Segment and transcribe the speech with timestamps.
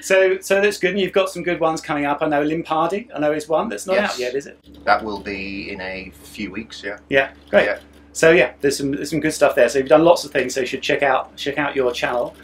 [0.03, 0.91] So, so that's good.
[0.91, 2.19] And you've got some good ones coming up.
[2.23, 3.09] I know Lin Pardey.
[3.15, 4.13] I know is one that's not Yes.
[4.15, 4.59] out yet, is it?
[4.85, 6.99] that will be in a few weeks, yeah.
[7.09, 7.67] Yeah, great.
[7.67, 7.79] Yeah.
[8.13, 9.69] So yeah, there's some there's some good stuff there.
[9.69, 10.55] So you've done lots of things.
[10.55, 12.35] So you should check out check out your channel.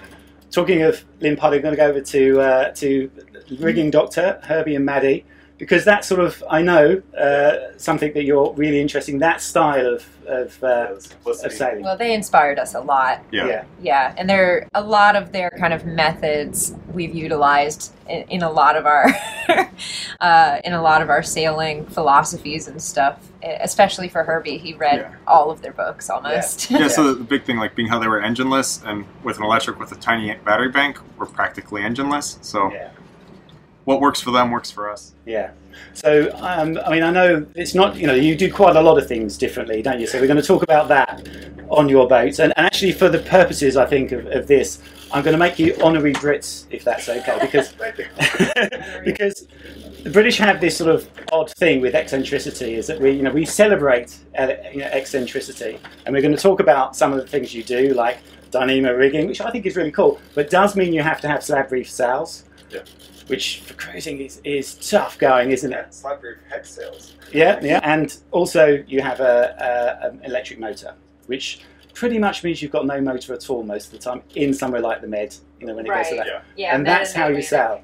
[0.52, 3.10] Talking of Lin Pardey, I'm going to go over to uh, to
[3.58, 5.24] rigging doctor Herbie and Maddie
[5.58, 9.18] because that's sort of I know uh, something that you're really interested in.
[9.20, 11.84] That style of of, uh, of sailing.
[11.84, 13.22] Well, they inspired us a lot.
[13.30, 13.64] yeah.
[13.80, 18.50] Yeah, and there a lot of their kind of methods we've utilized in, in a
[18.50, 19.06] lot of our
[20.20, 23.20] uh, in a lot of our sailing philosophies and stuff.
[23.42, 25.14] Especially for Herbie, he read Yeah.
[25.28, 26.68] all of their books almost.
[26.68, 29.36] yeah, yeah so the, the big thing, like being how they were engineless, and with
[29.36, 32.42] an electric with a tiny battery bank, we're practically engineless.
[32.44, 32.90] So Yeah.
[33.86, 35.14] What works for them works for us.
[35.24, 35.52] Yeah.
[35.94, 38.98] So, um, I mean, I know it's not, you know, you do quite a lot
[38.98, 40.06] of things differently, don't you?
[40.06, 41.26] So, we're going to talk about that
[41.70, 42.40] on your boat.
[42.40, 44.82] And, and actually, for the purposes, I think, of, of this,
[45.12, 47.72] I'm going to make you honorary Brits, if that's okay, because,
[49.04, 49.46] because
[50.02, 53.30] the British have this sort of odd thing with eccentricity is that we, you know,
[53.30, 55.78] we celebrate uh, you know, eccentricity.
[56.04, 58.18] And we're going to talk about some of the things you do, like
[58.50, 61.44] Dyneema rigging, which I think is really cool, but does mean you have to have
[61.44, 62.44] slab reef sails.
[62.70, 62.80] Yeah.
[63.28, 65.92] Which for cruising is, is tough going, isn't it?
[65.92, 67.14] Slab reef head sails.
[67.32, 67.80] Yeah, yeah.
[67.82, 70.94] And also, you have a, a, an electric motor,
[71.26, 71.60] which
[71.94, 74.80] pretty much means you've got no motor at all most of the time in somewhere
[74.80, 75.34] like the Med.
[75.60, 76.18] You know, when it goes to Right.
[76.18, 76.26] that.
[76.26, 76.40] Yeah.
[76.56, 77.42] yeah, and that's how you women.
[77.42, 77.82] sail.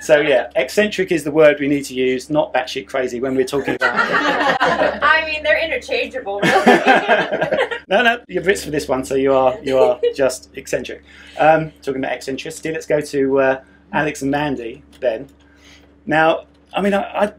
[0.00, 3.46] So yeah, eccentric is the word we need to use, not batshit crazy when we're
[3.46, 3.94] talking about.
[3.98, 6.66] I mean, they're interchangeable, really.
[7.88, 11.02] no, no, you're Brits for this one, so you are you are just eccentric.
[11.38, 14.82] Um, talking about eccentricity, let's go to uh, Alex and Mandy.
[15.00, 15.28] Ben,
[16.06, 17.32] now, I mean, I, I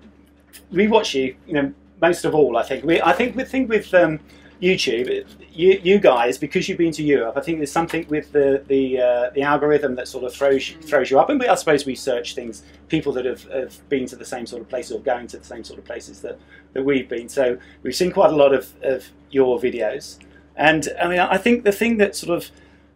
[0.72, 2.58] we watch you, you know, most of all.
[2.58, 4.20] I think we, I think the thing with um,
[4.62, 8.64] YouTube, you, you guys, because you've been to Europe, I think there's something with the
[8.68, 11.30] the, uh, the algorithm that sort of throws throws you up.
[11.30, 14.46] And we, I suppose we search things, people that have, have been to the same
[14.46, 16.40] sort of places or going to the same sort of places that,
[16.74, 17.30] that we've been.
[17.30, 20.18] So we've seen quite a lot of, of your videos.
[20.56, 22.50] And I mean, I think the thing that sort of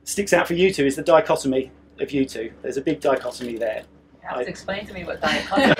[0.03, 1.71] sticks out for you two is the dichotomy
[2.01, 2.51] of you two.
[2.61, 3.83] There's a big dichotomy there.
[4.29, 5.75] Alex, explain to me what dichotomy is.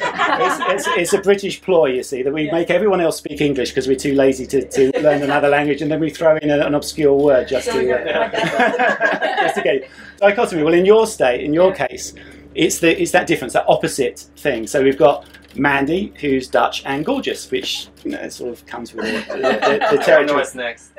[0.00, 3.70] it's, it's, it's a British ploy, you see, that we make everyone else speak English
[3.70, 6.58] because we're too lazy to, to learn another language, and then we throw in a,
[6.66, 8.30] an obscure word just So to, go- uh,
[9.42, 9.90] just to get it.
[10.18, 10.64] dichotomy.
[10.64, 12.14] Well, in your state, in your case,
[12.56, 14.66] it's the it's that difference, that opposite thing.
[14.66, 19.04] So we've got Mandy, who's Dutch and gorgeous, which you know sort of comes with
[19.04, 19.42] the, the,
[19.90, 20.42] the, the territory.
[20.56, 20.90] next.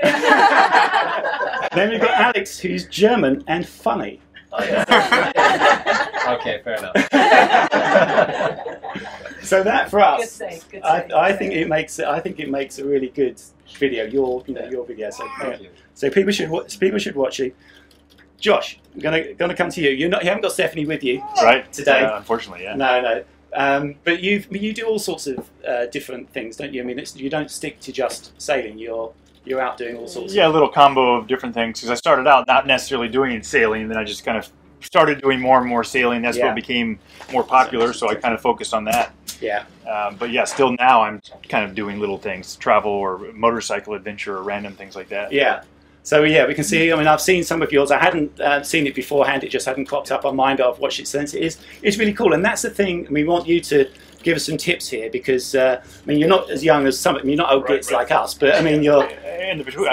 [1.78, 4.22] Then we've got Alex, who's German and funny.
[4.52, 6.38] Oh, yeah.
[6.40, 6.96] okay, fair enough.
[9.48, 11.12] So that for us, Good us, save, good I, save.
[11.14, 12.06] I think it makes it.
[12.06, 13.42] I think it makes a really good
[13.78, 14.04] video.
[14.06, 15.10] Your you know your video.
[15.10, 15.70] So Thank you.
[15.94, 17.56] so people should wa- people should watch it.
[18.40, 19.92] Josh, I'm gonna gonna come to you.
[19.92, 21.24] You're not you haven't got Stephanie with you.
[21.42, 21.72] Right.
[21.72, 22.02] Today.
[22.04, 22.76] Uh, unfortunately, yeah.
[22.76, 23.24] No, no.
[23.54, 26.82] Um, but you you do all sorts of uh, different things, don't you?
[26.82, 28.78] I mean, it's, you don't stick to just sailing.
[28.78, 29.14] You're
[29.48, 30.34] you're out doing all sorts.
[30.34, 31.80] Yeah, a little combo of different things.
[31.80, 34.50] Because I started out not necessarily doing sailing, and then I just kind of
[34.82, 36.22] started doing more and more sailing.
[36.22, 36.48] That's Yeah.
[36.48, 37.00] what became
[37.32, 39.12] more popular, so I kind of focused on that.
[39.42, 39.64] Yeah.
[39.90, 44.38] Um, but yeah, still now I'm kind of doing little things, travel or motorcycle adventure
[44.38, 45.32] or random things like that.
[45.32, 45.64] Yeah.
[46.04, 46.92] So yeah, we can see.
[46.92, 47.92] I mean, I've seen some of yours.
[47.92, 49.44] I hadn't uh, seen it beforehand.
[49.44, 51.34] It just hadn't cropped up on mine, but I've watched it since.
[51.34, 51.58] It is.
[51.82, 53.08] It's really cool, and that's the thing.
[53.12, 53.90] We want you to
[54.28, 57.16] give us some tips here because uh, I mean, you're not as young as some.
[57.16, 58.00] I mean, you're not old Right, gits right.
[58.00, 59.06] like us, but I mean, you're.
[59.06, 59.88] In the between,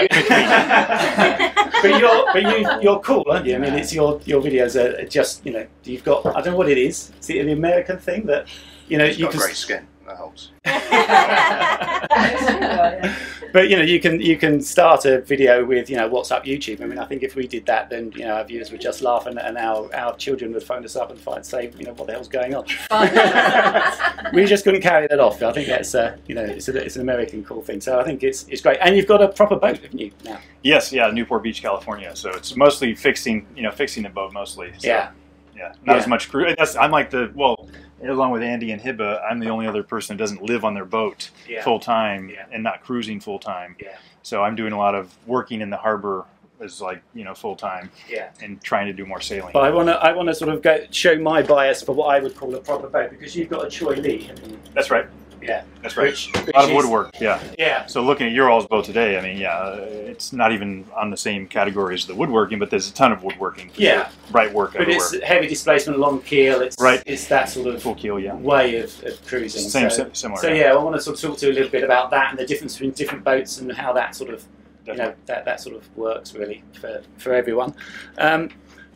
[1.82, 3.54] but you're, but you, you're cool, aren't you?
[3.54, 6.56] I mean, it's your your videos are just you know you've got I don't know
[6.56, 7.12] what it is.
[7.20, 8.48] Is it an American thing that
[8.88, 9.86] you know It's you got can grey skin.
[10.06, 10.50] That helps.
[13.54, 16.44] But you know, you can you can start a video with you know what's up
[16.44, 16.82] YouTube.
[16.82, 19.00] I mean, I think if we did that, then you know our viewers would just
[19.00, 21.92] laugh, and, and our, our children would phone us up and find say you know
[21.92, 22.64] what the hell's going on.
[24.34, 25.40] we just couldn't carry that off.
[25.40, 27.80] I think that's uh, you know it's, a, it's an American cool thing.
[27.80, 30.10] So I think it's it's great, and you've got a proper boat, haven't you?
[30.24, 32.10] Now, yes, yeah, Newport Beach, California.
[32.16, 34.72] So it's mostly fixing, you know, fixing the boat mostly.
[34.78, 35.10] So, yeah,
[35.56, 36.02] yeah, not Yeah.
[36.02, 36.52] as much crew.
[36.58, 37.68] That's, I'm like the well,
[38.02, 40.84] along with Andy and Hiba, I'm the only other person that doesn't live on their
[40.84, 42.46] boat yeah, full time Yeah.
[42.52, 43.76] and not cruising full time.
[43.80, 43.96] Yeah.
[44.22, 46.24] So I'm doing a lot of working in the harbor
[46.60, 48.30] as like you know full time yeah.
[48.42, 49.52] and trying to do more sailing.
[49.52, 52.14] But I want to I want to sort of go show my bias for what
[52.14, 54.30] I would call a proper boat because you've got a Cheoy Lee.
[54.72, 55.06] That's right.
[55.44, 56.08] Yeah, That's right.
[56.10, 57.20] Which, a lot of which woodwork.
[57.20, 57.38] Yeah.
[57.58, 61.10] Yeah, So looking at your all's boat today, I mean, yeah, it's not even on
[61.10, 63.70] the same category as the woodworking, but there's a ton of woodworking.
[63.76, 64.08] yeah.
[64.30, 65.06] Right work But everywhere.
[65.12, 66.60] it's heavy displacement, long keel.
[66.62, 67.02] It's Right.
[67.04, 68.34] It's that sort of Full keel, yeah.
[68.34, 69.68] way of, of cruising.
[69.68, 70.40] Same, so, similar.
[70.40, 72.30] so yeah, I want to sort of talk to you a little bit about that
[72.30, 74.44] and the difference between different boats and how that sort of
[74.86, 77.74] you know that, that sort of works really for, for everyone.
[78.18, 78.50] Um,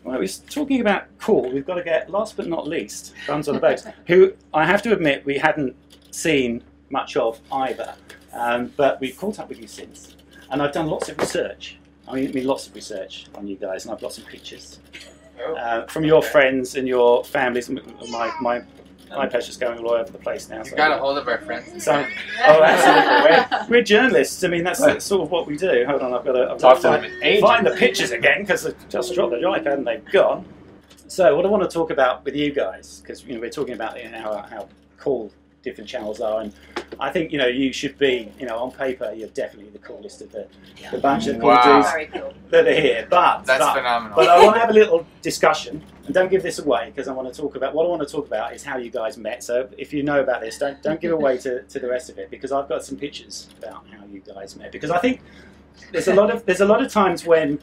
[0.05, 1.51] well, we're talking about cool.
[1.51, 4.81] We've got to get last but not least, Bums on the Boat, who I have
[4.83, 5.75] to admit we hadn't
[6.11, 7.95] seen much of either,
[8.33, 10.17] um, but we've caught up with you since,
[10.51, 11.79] and I've done lots of research.
[12.07, 14.79] I mean, I mean lots of research on you guys, and I've got some pictures
[15.59, 17.69] uh, from your friends and your families.
[17.69, 18.63] M- My my
[19.11, 20.59] my pleasure's going all over the place now.
[20.59, 21.83] You so- got a hold of our friends.
[21.85, 21.93] so,
[22.47, 23.67] oh, absolutely.
[23.71, 24.45] We're, we're journalists.
[24.45, 25.85] I mean, that's, that's sort of what we do.
[25.89, 28.65] Hold on, I've got to, I've got to to find, find the pictures again because
[28.65, 30.45] they just dropped the iPad and they've gone.
[31.07, 33.73] So, what I want to talk about with you guys, because you know we're talking
[33.73, 34.69] about you know, how, how
[34.99, 35.33] cool
[35.63, 36.53] different channels are, and
[37.01, 40.23] I think you know you should be, you know, on paper you're definitely the coolest
[40.23, 40.47] of the,
[40.91, 41.83] the bunch of cool Wow.
[41.83, 42.33] dudes cool.
[42.51, 43.07] that are here.
[43.11, 44.17] But That's but, phenomenal.
[44.17, 47.13] but I want to have a little discussion, and don't give this away because I
[47.13, 49.43] want to talk about what I want to talk about is how you guys met.
[49.45, 52.19] So if you know about this, don't don't give away to, to the rest of
[52.19, 54.73] it because I've got some pictures about how you guys met.
[54.73, 55.21] Because I think
[55.93, 57.59] there's a lot of there's a lot of times when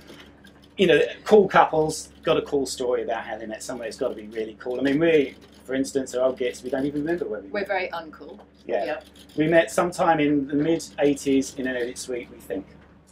[0.78, 3.88] you know cool couples got a cool story about how they met somewhere.
[3.88, 4.80] It's got to be really cool.
[4.80, 6.64] I mean, we, for instance, are old gits.
[6.64, 7.68] We don't even remember where we We're met.
[7.68, 8.40] very uncool.
[8.68, 9.06] Yeah, Yep.
[9.38, 12.30] we met sometime in the mid '80s in an edit suite.
[12.32, 12.66] We think.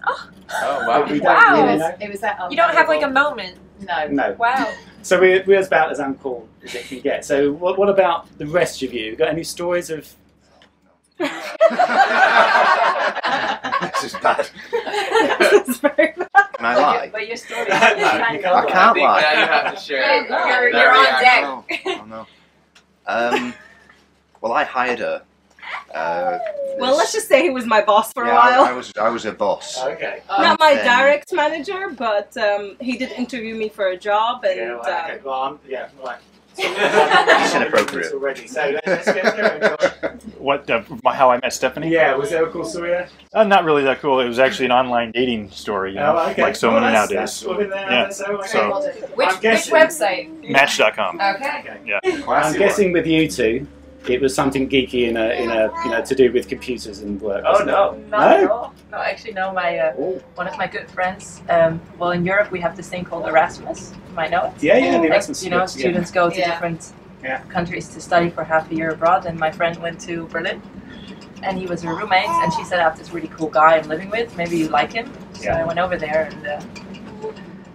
[0.07, 1.04] oh oh wow.
[1.10, 1.54] We don't Wow.
[1.62, 1.86] really It know.
[1.89, 3.57] was, it was that You don't have like a moment.
[3.81, 4.07] No.
[4.07, 4.33] No.
[4.39, 4.71] Wow.
[5.04, 7.25] So we're, we're about as uncool as it can get.
[7.25, 9.18] So what, what about the rest of you?
[9.18, 10.07] Got any stories of?
[11.19, 11.30] this
[14.06, 14.50] is bad.
[14.71, 16.27] It's very bad.
[16.63, 17.10] Can I lie?
[17.12, 18.06] But your story No, is you
[18.39, 19.21] can't I can't think lie.
[19.21, 20.24] now you have to share.
[20.24, 21.44] You're- you're- you're on deck.
[21.44, 21.95] Oh no.
[22.01, 23.38] Oh, no.
[23.38, 23.54] Um,
[24.39, 25.24] well, I hired her.
[25.94, 26.38] Uh,
[26.80, 28.62] Well, let's just say he was my boss for yeah, a while.
[28.63, 29.83] I, I was I was a boss.
[29.83, 30.21] Okay.
[30.30, 34.57] Not my then- direct manager, but um, he did interview me for a job, and
[34.57, 35.21] Yeah, um, right, okay.
[35.24, 36.19] Well, I'm, yeah, right.
[36.58, 38.14] It's inappropriate.
[38.14, 38.48] already.
[38.48, 39.62] So let's, let's get going.
[39.62, 40.22] Josh.
[40.38, 40.70] What?
[40.70, 41.90] Uh, my- how I met Stephanie?
[41.90, 43.10] Yeah, was that a cool story there?
[43.34, 44.20] Uh, not really that cool.
[44.20, 46.42] It was actually an online dating story, you know, Oh, okay.
[46.42, 47.30] like so Well, many that's- nowadays.
[47.32, 47.92] That's sort of in there.
[47.92, 48.10] Yeah.
[48.10, 48.48] So, okay.
[48.48, 50.50] So- Which which website?
[50.50, 51.20] Match.com.
[51.20, 51.80] Okay.
[52.04, 52.24] Okay.
[52.27, 53.68] I'm guessing with you two,
[54.10, 57.22] it was something geeky in a in a you know to do with computers and
[57.22, 57.43] work.
[57.45, 57.72] Oh wasn't it?
[57.72, 58.43] no, not No?
[58.43, 58.74] at all.
[58.91, 59.51] No, actually, no.
[59.53, 60.22] My uh, Oh.
[60.36, 61.41] one of my good friends.
[61.50, 63.93] Um, well, in Europe, we have this thing called Erasmus.
[64.10, 64.63] You might know it.
[64.63, 65.79] Yeah, yeah, the Like, Erasmus you know, kids, yeah.
[65.81, 66.51] students go to Yeah.
[66.51, 66.91] different
[67.24, 67.39] Yeah.
[67.55, 69.25] countries to study for half a year abroad.
[69.25, 70.62] And my friend went to Berlin,
[71.41, 72.27] and he was her roommate.
[72.43, 74.36] And she said, "I have this really cool guy I'm living with.
[74.38, 75.62] Maybe you like him." So Yeah.
[75.62, 76.48] I went over there and.
[76.48, 76.60] Uh,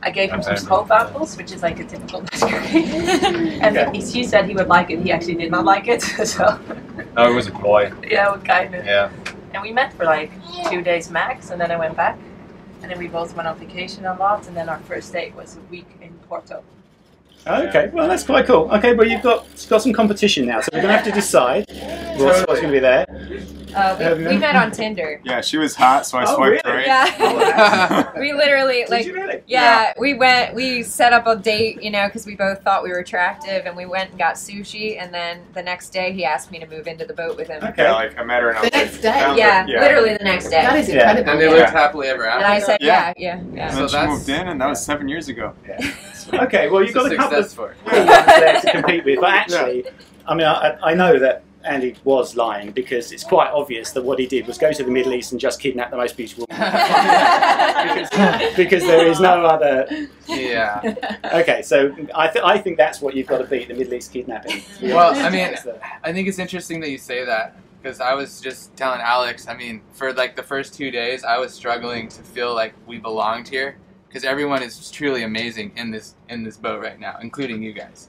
[0.02, 0.62] I gave him some Okay.
[0.64, 3.90] stroopwafels, which is like a typical Dutch and Okay.
[3.92, 5.00] he, she said he would like it.
[5.00, 6.02] He actually did not like it.
[6.34, 6.58] so,
[7.16, 7.92] No, it was a boy.
[8.08, 8.84] yeah, what kind of.
[8.84, 9.10] Yeah.
[9.54, 10.30] And we met for like
[10.70, 12.18] two days max, and then I went back.
[12.82, 15.56] And then we both went on vacation a lot, and then our first date was
[15.56, 16.62] a week in Porto.
[17.46, 18.70] Oh, okay, well that's quite cool.
[18.72, 21.64] Okay, well you've got got some competition now, so we're gonna have to decide
[22.16, 23.04] what's, what's going to be there.
[23.74, 25.20] Uh, we, we met on Tinder.
[25.24, 26.76] Yeah, she was hot, so I Oh, swiped really?
[26.78, 26.86] right.
[26.86, 28.12] Yeah.
[28.18, 29.42] we literally Did like you really?
[29.46, 32.90] yeah, we went we set up a date you know because we both thought we
[32.90, 36.50] were attractive and we went and got sushi and then the next day he asked
[36.50, 37.82] me to move into the boat with him Okay.
[37.82, 39.12] Yeah, like I met her and I The was next like, day?
[39.20, 39.80] found her- yeah, yeah.
[39.80, 40.94] literally the next day That is Yeah.
[40.94, 41.30] incredible.
[41.32, 41.52] And they Yeah.
[41.52, 42.44] lived happily ever after.
[42.44, 42.52] and.
[42.54, 43.12] I said Yeah.
[43.16, 45.28] yeah yeah yeah, And So then she that's- moved in, and that was seven years
[45.28, 45.52] ago.
[45.68, 45.78] Yeah.
[46.44, 47.74] Okay, well you've got a a couple of success story.
[47.86, 49.84] cool there to compete with, but actually,
[50.26, 54.18] I mean, I, I know that Andy was lying because it's quite obvious that what
[54.18, 56.72] he did was go to the Middle East and just kidnap the most beautiful woman.
[56.72, 59.86] because, because there is no other.
[60.26, 60.94] Yeah.
[61.32, 64.12] Okay, so I, th- I think that's what you've got to beat the Middle East
[64.12, 64.62] kidnapping.
[64.82, 65.54] Well, I mean,
[66.02, 69.46] I think it's interesting that you say that because I was just telling Alex.
[69.48, 72.98] I mean, for like the first two days, I was struggling to feel like we
[72.98, 77.62] belonged here because everyone is truly amazing in this in this boat right now, including
[77.62, 78.08] you guys.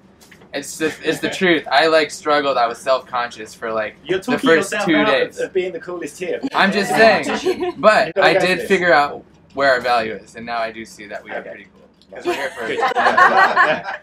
[0.54, 1.68] It's the it's the truth.
[1.72, 2.58] I like struggled.
[2.58, 5.38] I was self conscious for like You're the talking first yourself two out days.
[5.38, 6.40] Of, of being the coolest here.
[6.54, 8.68] I'm just saying, but I did this.
[8.68, 11.50] figure out where our value is, and now I do see that we are Okay.
[11.50, 11.74] pretty cool.
[12.10, 12.80] Because we're here for Good.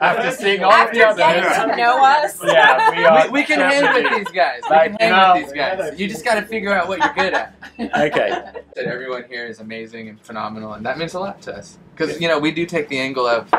[0.00, 2.40] after seeing all of After the other getting to know us.
[2.44, 3.24] Yeah, we are.
[3.26, 4.60] we, we can hang with these guys.
[4.70, 5.98] We Like, can hang no, with these guys.
[5.98, 7.54] You just got to figure out what you're good at.
[7.80, 8.28] Okay.
[8.76, 11.78] That everyone here is amazing and phenomenal, and that means a lot to us.
[11.96, 13.50] Because you know we do take the angle of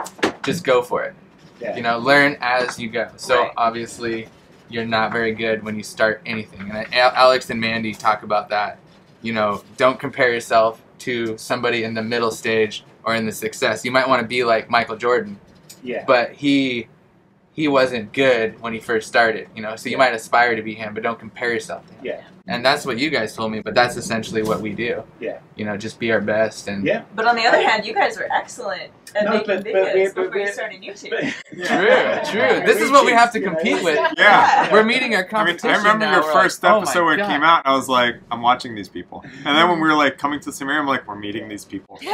[0.44, 1.14] just go for it.
[1.60, 1.76] Yeah.
[1.76, 3.08] You know, learn as you go.
[3.18, 3.52] So Right.
[3.58, 4.28] obviously,
[4.70, 6.62] you're not very good when you start anything.
[6.62, 8.78] And I- Alex and Mandy talk about that.
[9.22, 13.86] You know, don't compare yourself to somebody in the middle stage or in the success.
[13.86, 15.40] You might want to be like Michael Jordan,
[15.84, 16.04] Yeah.
[16.06, 16.88] but he
[17.54, 19.48] he wasn't good when he first started.
[19.56, 19.98] You know, so you Yeah.
[19.98, 22.00] might aspire to be him, but don't compare yourself to him.
[22.06, 22.22] Yeah.
[22.48, 25.02] And that's what you guys told me, but that's essentially what we do.
[25.20, 25.40] Yeah.
[25.56, 27.02] You know, just be our best and Yeah.
[27.16, 29.94] But on the other hand, you guys were excellent at No, making but- but videos
[29.94, 31.10] we're- but before you we're- YouTube.
[31.10, 31.34] But-
[31.68, 32.66] True, true.
[32.66, 34.00] This is what we have to compete with.
[34.18, 34.72] Yeah.
[34.72, 35.70] We're meeting our I mean, competition.
[35.72, 36.14] I remember now.
[36.22, 38.76] your first like, oh my episode when it came out, I was like, I'm watching
[38.76, 39.24] these people.
[39.46, 42.00] And then when we were like coming to Samir, I'm like, we're meeting these people.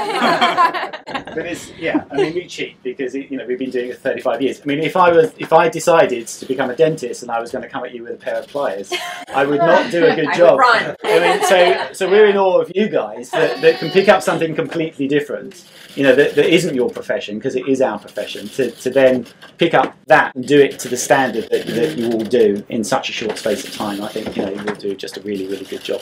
[1.35, 2.05] But it's yeah.
[2.11, 4.61] I mean, we cheat because you know we've been doing it for 35 years.
[4.61, 7.51] I mean, if I was if I decided to become a dentist and I was
[7.51, 8.93] going to come at you with a pair of pliers,
[9.33, 10.59] I would not do a good I job.
[10.59, 10.95] run.
[11.03, 14.21] I mean, so so we're in awe of you guys that, that can pick up
[14.21, 15.65] something completely different.
[15.95, 18.47] You know that, that isn't your profession because it is our profession.
[18.49, 19.25] To, to then
[19.57, 22.83] pick up that and do it to the standard that, that you all do in
[22.83, 25.21] such a short space of time, I think you know you will do just a
[25.21, 26.01] really really good job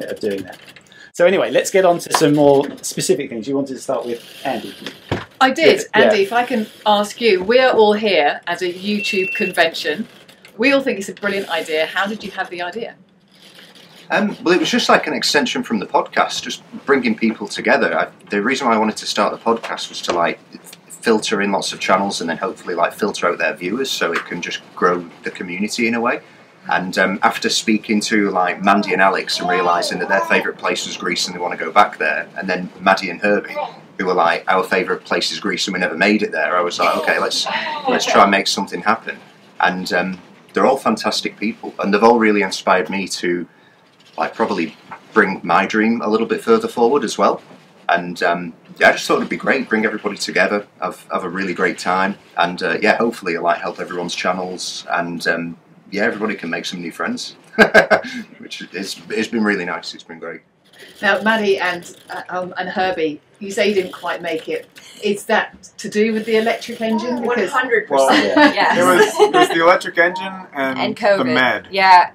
[0.00, 0.58] of doing that.
[1.14, 3.46] So anyway, let's get on to some more specific things.
[3.46, 4.74] You wanted to start with Andy.
[5.42, 6.04] I did, Yeah.
[6.04, 6.22] Andy.
[6.22, 10.08] If I can ask you, we're all here at a YouTube convention.
[10.56, 11.84] We all think it's a brilliant idea.
[11.84, 12.94] How did you have the idea?
[14.12, 17.98] Um, well, it was just like an extension from the podcast, just bringing people together.
[17.98, 20.38] I, the reason why I wanted to start the podcast was to like
[20.86, 24.22] filter in lots of channels and then hopefully like filter out their viewers so it
[24.26, 26.20] can just grow the community in a way.
[26.70, 30.86] And um, after speaking to like Mandy and Alex and realizing that their favorite place
[30.86, 33.56] was Greece and they want to go back there, and then Maddie and Herbie,
[33.96, 36.60] who were like our favorite place is Greece and we never made it there, I
[36.60, 37.46] was like, okay, let's
[37.88, 39.16] let's try and make something happen.
[39.58, 40.20] And um,
[40.52, 43.48] they're all fantastic people, and they've all really inspired me to
[44.16, 44.76] like probably
[45.12, 47.42] bring my dream a little bit further forward as well.
[47.88, 51.28] And um, yeah, I just thought it'd be great, bring everybody together, have have a
[51.28, 55.56] really great time, and uh, yeah, hopefully it like help everyone's channels, and um,
[55.90, 57.36] yeah, everybody can make some new friends,
[58.38, 59.94] which is it's been really nice.
[59.94, 60.40] It's been great.
[61.00, 64.68] Now, Maddie and uh, um, and Herbie, you say you didn't quite make it.
[65.02, 67.22] Is that to do with the electric engine?
[67.22, 68.32] One hundred percent.
[68.54, 68.78] Yes.
[68.78, 71.18] It was, it was the electric engine and, and COVID.
[71.18, 71.68] the med.
[71.70, 72.12] Yeah,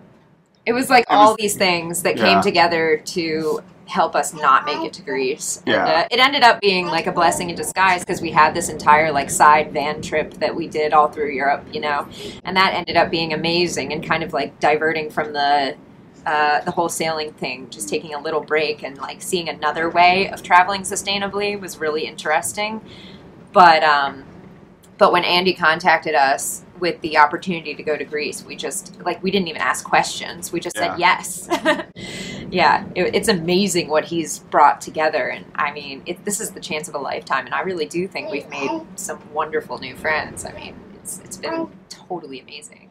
[0.67, 2.25] it was like It all was- these things that Yeah.
[2.25, 5.63] came together to help us not make it to Greece.
[5.65, 5.86] And, Yeah.
[5.86, 9.13] uh, it ended up being like a blessing in disguise because we had this entire
[9.13, 12.05] like side van trip that we did all through Europe, you know,
[12.43, 15.75] and that ended up being amazing and kind of like diverting from the.
[16.25, 20.27] Uh, the whole sailing thing, just taking a little break and like seeing another way
[20.29, 22.81] of traveling sustainably was really interesting.
[23.53, 24.25] But um,
[24.97, 29.22] but when Andy contacted us with the opportunity to go to Greece, we just like
[29.24, 30.51] we didn't even ask questions.
[30.51, 31.48] We just said yes.
[32.51, 36.60] yeah, it, it's amazing what he's brought together, and I mean, it, this is the
[36.60, 37.46] chance of a lifetime.
[37.46, 40.46] And I really do think we've made some wonderful new friends.
[40.46, 42.89] I mean, it's it's been totally amazing.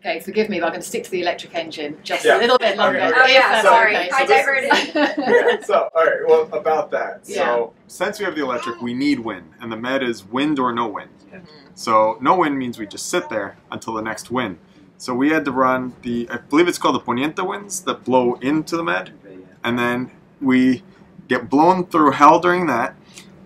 [0.00, 2.38] okay, forgive me, but I'm going to stick to the electric engine just Yeah.
[2.38, 2.98] a little bit longer.
[3.00, 3.96] Okay, Oh, yeah, that's sorry.
[3.96, 4.10] okay.
[4.12, 5.64] I So this- diverted.
[5.70, 7.22] so, all right, well, about that.
[7.24, 7.36] Yeah.
[7.36, 10.72] So, since we have the electric, we need wind, and the med is wind or
[10.72, 11.10] no wind.
[11.32, 11.44] Mhm.
[11.78, 14.58] So, no wind means we just sit there until the next wind.
[14.96, 18.34] So, we had to run the, I believe it's called the poniente winds that blow
[18.40, 19.12] into the med,
[19.62, 20.82] and then we
[21.28, 22.94] get blown through hell during that,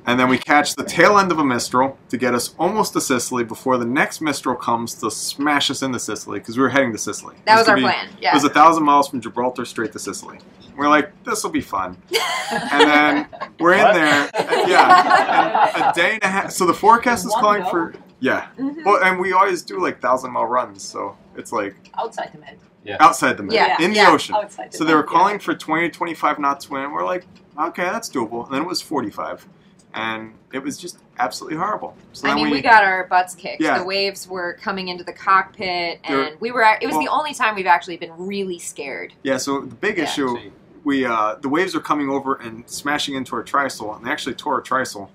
[0.07, 3.01] and then we catch the tail end of a mistral to get us almost to
[3.01, 6.93] Sicily before the next mistral comes to smash us into Sicily because we were heading
[6.93, 7.35] to Sicily.
[7.47, 8.09] That It was our be- plan.
[8.21, 10.39] It was a thousand miles from Gibraltar straight to Sicily.
[10.77, 11.97] We're like, this will be fun.
[12.53, 13.27] And then
[13.61, 16.51] we're in there, and- yeah, and a day and a half.
[16.51, 17.71] So the forecast is calling go?
[17.71, 18.47] for yeah.
[18.59, 18.85] Mhm.
[18.85, 22.57] Well, and we always do like thousand mile runs, so it's like Outside the med.
[23.00, 24.11] outside the med, Yeah, in the yeah.
[24.11, 24.35] ocean.
[24.35, 26.93] Outside the So they were med, calling for 20 to 25 knots wind.
[26.93, 27.27] We're like,
[27.59, 28.45] okay, that's doable.
[28.47, 29.47] And then it was 45.
[29.93, 31.97] and it was just absolutely horrible.
[32.12, 33.61] So I then mean, we, got our butts kicked.
[33.61, 33.77] Yeah.
[33.79, 36.62] The waves were coming into the cockpit, They're- and we were.
[36.81, 39.15] It was the only time we've actually been really scared.
[39.25, 40.05] Yeah, so the big Yeah.
[40.05, 40.37] issue,
[40.85, 44.35] we uh, the waves are coming over and smashing into our trysail, and they actually
[44.37, 45.09] tore our trysail.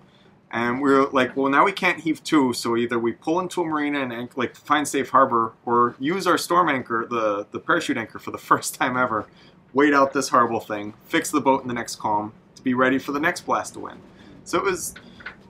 [0.55, 3.62] And we were like, well, now we can't heave to, so either we pull into
[3.62, 7.97] a marina and like find safe harbor, or use our storm anchor, the the parachute
[7.97, 9.25] anchor, for the first time ever.
[9.74, 12.97] Wait out this horrible thing, fix the boat in the next calm to be ready
[12.97, 14.00] for the next blast to wind.
[14.45, 14.93] So it was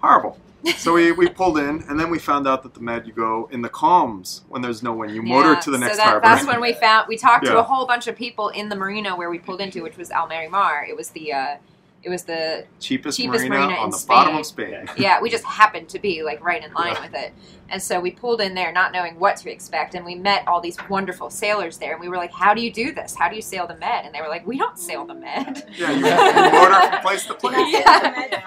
[0.01, 0.39] horrible.
[0.77, 3.47] So we, we pulled in, and then we found out that the med you go
[3.51, 5.13] in the calms when there's no wind.
[5.13, 6.25] You motor to the next so that, harbor.
[6.25, 7.07] That's when we found.
[7.07, 9.83] We talked to a whole bunch of people in the marina where we pulled into,
[9.83, 10.89] which was Almerimar.
[10.89, 11.31] It was the.
[11.31, 11.57] Uh,
[12.05, 14.15] it was the cheapest, cheapest marina, marina on in the Spain.
[14.15, 14.88] bottom of Spain.
[14.97, 17.01] yeah, we just happened to be like right in line Yeah.
[17.01, 17.33] with it.
[17.67, 20.62] And so we pulled in there not knowing what to expect and we met all
[20.62, 23.15] these wonderful sailors there and we were like, How do you do this?
[23.15, 24.05] How do you sail the med?
[24.05, 25.67] And they were like, We don't sail the med.
[25.75, 27.55] Yeah, you, you motor from place to place.
[27.74, 28.39] Yeah.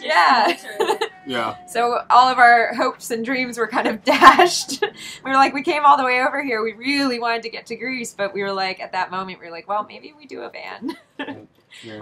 [0.00, 0.56] Yeah.
[1.26, 1.66] Yeah.
[1.66, 4.80] So all of our hopes and dreams were kind of dashed.
[5.24, 6.62] we were like, we came all the way over here.
[6.62, 9.46] We really wanted to get to Greece, but we were like, at that moment, we
[9.46, 10.96] were like, well, maybe we do a van.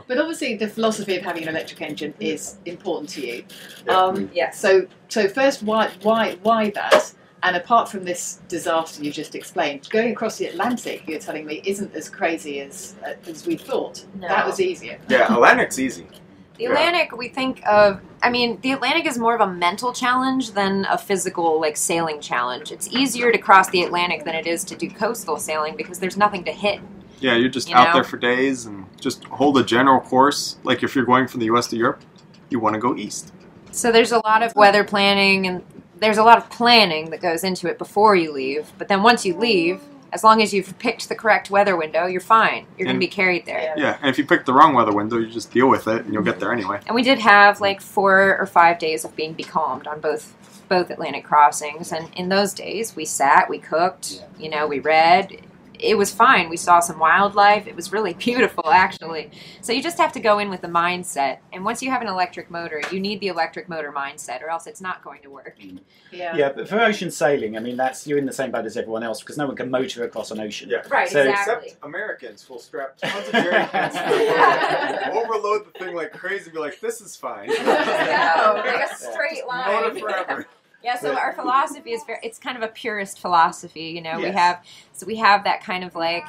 [0.07, 3.45] But obviously, the philosophy of having an electric engine is important to you.
[3.89, 4.51] Um, yeah.
[4.51, 7.13] So, so first, why, why, why that?
[7.43, 11.63] And apart from this disaster you just explained, going across the Atlantic, you're telling me,
[11.65, 12.97] isn't as crazy as
[13.27, 14.05] as we thought.
[14.15, 14.29] No.
[14.29, 14.99] That was easier.
[15.09, 16.07] Yeah, Atlantic's easy.
[16.61, 16.73] The Yeah.
[16.73, 18.03] Atlantic, we think of.
[18.23, 22.21] I mean, the Atlantic is more of a mental challenge than a physical, like sailing
[22.21, 22.71] challenge.
[22.71, 26.19] It's easier to cross the Atlantic than it is to do coastal sailing because there's
[26.19, 26.81] nothing to hit.
[27.21, 27.95] Yeah, you're just You out know?
[27.95, 30.57] there for days and just hold a general course.
[30.65, 31.67] Like if you're going from the U.S.
[31.69, 32.03] to Europe,
[32.49, 33.33] you want to go east.
[33.71, 35.65] So there's a lot of weather planning and
[35.99, 38.73] there's a lot of planning that goes into it before you leave.
[38.79, 42.21] But then once you leave, as long as you've picked the correct weather window, you're
[42.21, 42.67] fine.
[42.77, 43.75] You're going to be carried there.
[43.77, 46.13] Yeah, and if you pick the wrong weather window, you just deal with it and
[46.13, 46.81] you'll get there anyway.
[46.87, 50.35] And we did have like four or five days of being becalmed on both
[50.69, 51.93] both Atlantic crossings.
[51.93, 55.43] And in those days, we sat, we cooked, you know, we read.
[55.83, 56.49] It was fine.
[56.49, 57.67] We saw some wildlife.
[57.67, 59.31] It was really beautiful, actually.
[59.61, 61.39] So you just have to go in with the mindset.
[61.53, 64.67] And once you have an electric motor, you need the electric motor mindset, or else
[64.67, 65.57] it's not going to work.
[65.61, 65.81] Mm.
[66.13, 66.37] Yeah.
[66.37, 69.03] Yeah, but for ocean sailing, I mean, that's you're in the same boat as everyone
[69.03, 70.69] else because no one can motor across an ocean.
[70.71, 70.83] Yeah.
[70.89, 71.67] Right, So- exactly.
[71.69, 76.13] Except Americans, will strap tons of jerry cans to the boat, overload the thing like
[76.13, 77.49] crazy, and be like, this is fine.
[77.61, 79.67] No, like a straight line.
[79.83, 80.47] Motor forever.
[80.83, 84.19] Yeah, so our philosophy is very, it's kind of a purist philosophy, you know.
[84.19, 86.25] We have so we have that kind of like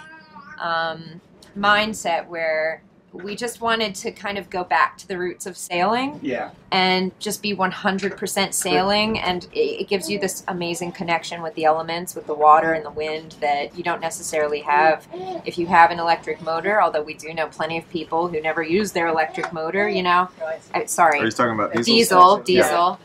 [0.60, 1.22] um,
[1.58, 2.82] mindset where
[3.14, 6.52] we just wanted to kind of go back to the roots of sailing Yeah.
[6.72, 11.66] and just be 100% sailing and it, it gives you this amazing connection with the
[11.66, 15.06] elements with the water and the wind that you don't necessarily have
[15.44, 18.64] if you have an electric motor although we do know plenty of people who never
[18.64, 20.30] use their electric motor you know
[20.74, 22.38] I, sorry Are you talking about diesel?
[22.38, 22.98] diesel,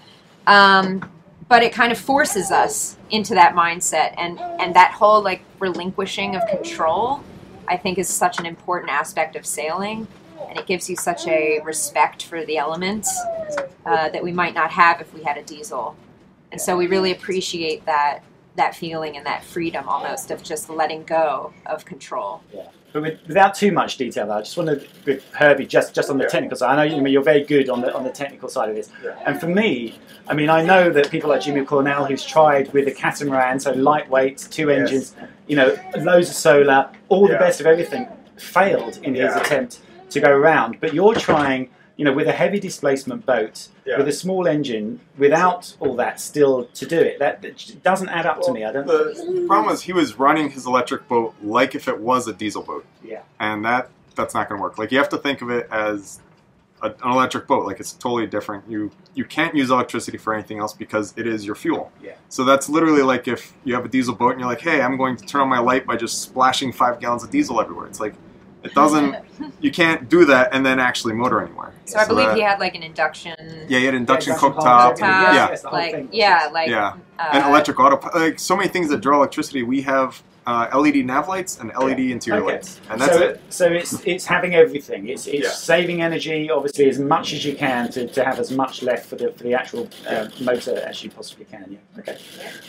[0.46, 0.78] Yeah.
[0.78, 1.10] Um,
[1.48, 6.36] but it kind of forces us into that mindset, and and that whole like relinquishing
[6.36, 7.22] of control,
[7.68, 10.06] I think, is such an important aspect of sailing,
[10.48, 13.16] and it gives you such a respect for the elements
[13.84, 15.96] uh, that we might not have if we had a diesel,
[16.50, 18.22] and so we really appreciate that
[18.56, 22.42] that feeling and that freedom almost of just letting go of control.
[22.96, 26.08] But with, without too much detail, though, I just want to, with Herbie, just, just
[26.08, 26.78] on the technical side.
[26.78, 28.88] I know you, you're very good on the on the technical side of this.
[29.26, 32.88] And for me, I mean, I know that people like Jimmy Cornell, who's tried with
[32.88, 34.78] a catamaran, so lightweight, two Yes.
[34.78, 35.14] engines,
[35.46, 40.18] you know, loads of solar, all the best of everything, failed in his attempt to
[40.18, 40.80] go around.
[40.80, 43.96] But you're trying, you know, with a heavy displacement boat, Yeah.
[43.98, 47.18] with a small engine, without all that, still to do it.
[47.18, 47.42] That,
[47.82, 48.64] doesn't add up to me.
[48.64, 48.86] I don't.
[48.86, 52.62] The problem was he was running his electric boat like if it was a diesel
[52.62, 52.84] boat.
[53.02, 53.22] Yeah.
[53.40, 54.78] and that that's not going to work.
[54.78, 56.20] Like you have to think of it as
[56.82, 57.66] a, an electric boat.
[57.66, 58.64] Like it's totally different.
[58.68, 61.92] You you can't use electricity for anything else because it is your fuel.
[62.02, 62.12] Yeah.
[62.28, 64.96] So that's literally like if you have a diesel boat and you're like, hey, I'm
[64.96, 67.86] going to turn on my light by just splashing five gallons of diesel everywhere.
[67.86, 68.14] It's like
[68.66, 69.16] it doesn't.
[69.60, 71.72] you can't do that and then actually motor anywhere.
[71.84, 73.36] So I believe that- he had like an induction.
[73.68, 74.56] Yeah, he had induction induction cooktop.
[74.56, 75.32] cooktop, Top, yeah.
[75.50, 76.94] yes, the whole like yeah, like Yeah.
[77.18, 79.62] uh, and electric auto, like so many things that draw electricity.
[79.62, 82.52] We have uh, LED nav lights and LED interior Okay.
[82.54, 83.40] lights, and that's so, it.
[83.50, 85.08] So it's it's having everything.
[85.08, 85.50] It's it's Yeah.
[85.50, 89.16] saving energy, obviously, as much as you can to, to have as much left for
[89.16, 91.64] the for the actual uh, motor as you possibly can.
[91.72, 92.00] Yeah.
[92.00, 92.16] Okay.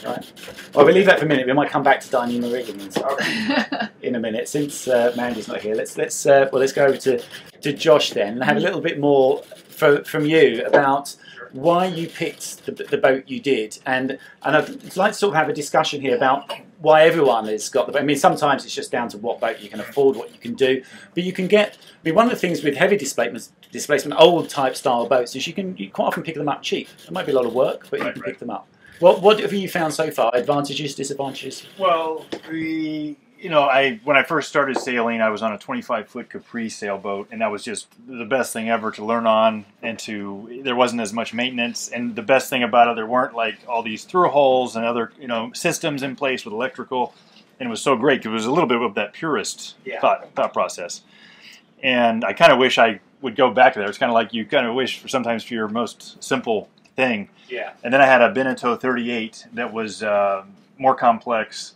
[0.05, 0.25] Right.
[0.73, 1.45] Well, we'll leave that for a minute.
[1.45, 3.19] We might come back to Dyneema rigging and stuff
[4.01, 4.49] in a minute.
[4.49, 7.21] Since uh, Mandy's not here, let's let's uh, well let's go over to
[7.61, 11.15] to Josh then and have a little bit more fro- from you about
[11.53, 15.36] why you picked the, the boat you did, and and I'd like to sort of
[15.36, 17.93] have a discussion here about why everyone has got the.
[17.93, 18.01] boat.
[18.01, 20.53] I mean, sometimes it's just down to what boat you can afford, what you can
[20.53, 20.83] do,
[21.13, 21.77] but you can get.
[21.79, 25.47] I mean, one of the things with heavy displacement, displacement old type style boats is
[25.47, 26.88] you can you quite often pick them up cheap.
[27.05, 28.31] It might be a lot of work, but you Right, can right.
[28.31, 28.67] pick them up.
[28.99, 30.31] What what have you found so far?
[30.33, 31.65] Advantages, disadvantages?
[31.77, 36.08] Well, we, you know, I when I first started sailing, I was on a 25
[36.08, 39.65] foot Capri sailboat, and that was just the best thing ever to learn on.
[39.84, 43.36] And to there wasn't as much maintenance, and the best thing about it, there weren't
[43.36, 47.13] like all these through holes and other you know systems in place with electrical,
[47.60, 50.00] and it was so great it was a little bit of that purist Yeah.
[50.00, 51.02] thought thought process.
[51.84, 53.88] And I kind of wish I would go back there.
[53.88, 57.30] It's kind of like you kind of wish for sometimes for your most simple thing
[57.47, 57.73] Yeah.
[57.84, 60.43] and then I had a Beneteau 38 that was uh,
[60.80, 61.73] more complex.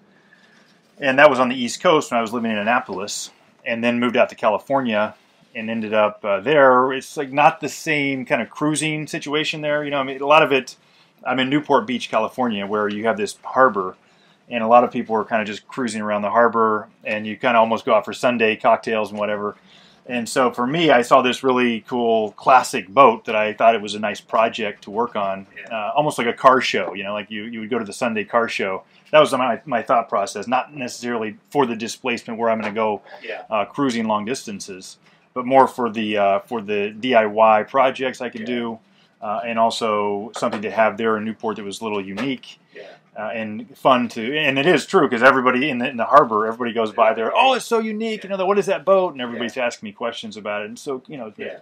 [1.02, 3.32] And that was on the East Coast when I was living in Annapolis.
[3.66, 5.14] And then moved out to California
[5.54, 6.94] and ended up uh, there.
[6.94, 9.84] It's like not the same kind of cruising situation there.
[9.84, 10.76] You know, I mean, a lot of it,
[11.24, 13.96] I'm in Newport Beach, California, where you have this harbor.
[14.50, 16.88] And a lot of people are kind of just cruising around the harbor.
[17.04, 19.56] And you kind of almost go out for Sunday cocktails and whatever.
[20.08, 23.82] And so for me, I saw this really cool classic boat that I thought it
[23.82, 26.96] was a nice project to work on, uh, almost like a car show.
[26.96, 28.84] You know, like you, you would go to the Sunday car show.
[29.12, 32.76] That was my, my thought process, not necessarily for the displacement where I'm going to
[32.78, 33.44] go Yeah.
[33.50, 34.98] uh, cruising long distances,
[35.34, 38.80] but more for the uh, for the DIY projects I could do,
[39.22, 42.60] uh, and also something to have there in Newport that was a little unique.
[42.76, 42.84] Yeah.
[43.14, 46.48] Uh, and fun to, and it is true because everybody in the, in the harbor,
[46.48, 47.30] everybody goes by there.
[47.36, 48.24] Oh, it's so unique!
[48.24, 49.12] You know, what is that boat?
[49.12, 50.68] And everybody's asking me questions about it.
[50.70, 51.58] And so, you know, Yeah.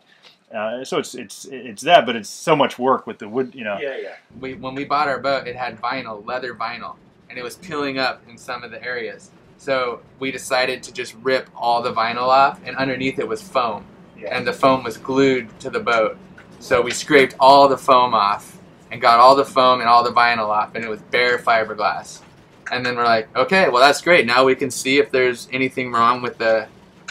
[0.56, 3.56] uh, so it's it's it's that, but it's so much work with the wood.
[3.56, 3.98] You know, Yeah.
[3.98, 4.16] Yeah.
[4.40, 6.98] we when we bought our boat, it had vinyl, leather vinyl,
[7.30, 9.32] and it was peeling up in some of the areas.
[9.58, 13.86] So we decided to just rip all the vinyl off, and underneath it was foam,
[14.18, 14.36] Yeah.
[14.36, 16.18] and the foam was glued to the boat.
[16.60, 18.58] So we scraped all the foam off
[18.92, 22.22] and got all the foam and all the vinyl off, and it was bare fiberglass.
[22.72, 24.26] And then we're like, okay, well that's great.
[24.26, 26.68] Now we can see if there's anything wrong with the,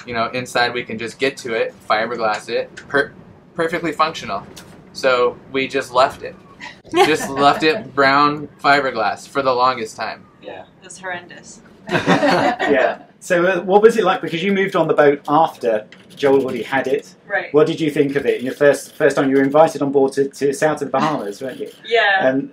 [0.07, 0.73] you know, inside.
[0.73, 3.13] We can just get to it, fiberglass it, per-
[3.55, 4.47] perfectly functional.
[4.93, 6.35] So we just left it
[7.07, 10.27] just left it brown fiberglass for the longest time.
[10.43, 10.65] Yeah.
[10.81, 11.61] It was horrendous.
[11.89, 13.03] yeah.
[13.21, 14.21] So, uh, what was it like?
[14.21, 17.15] Because you moved on the boat after Joel already had it.
[17.27, 17.53] Right.
[17.55, 18.43] What did you think of it?
[18.43, 21.41] Your first first time you were invited on board to, to south of the Bahamas,
[21.41, 21.71] weren't you?
[21.87, 22.29] Yeah.
[22.29, 22.53] And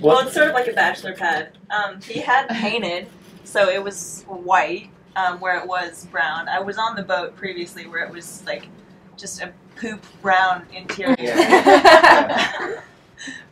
[0.00, 1.50] Well, it's sort of like a bachelor pad.
[1.70, 3.08] Um, he had painted,
[3.44, 6.48] so it was white um, where it was brown.
[6.48, 8.68] I was on the boat previously where it was like
[9.16, 11.16] just a poop brown interior.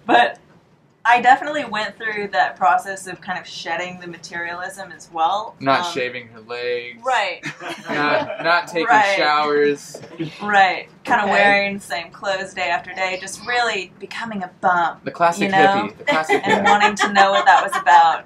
[0.07, 0.39] but
[1.09, 5.55] I definitely went through that process of kind of shedding the materialism as well.
[5.61, 7.01] Not Um, shaving her legs.
[7.05, 7.45] Right.
[7.89, 9.17] Not not taking Right.
[9.17, 10.03] showers.
[10.43, 10.89] Right.
[11.05, 11.33] Kind of Okay.
[11.33, 15.01] wearing the same clothes day after day, just really becoming a bum.
[15.05, 15.59] The classic You know?
[15.69, 15.97] hippie.
[15.99, 18.25] The classic and wanting to know what that was about.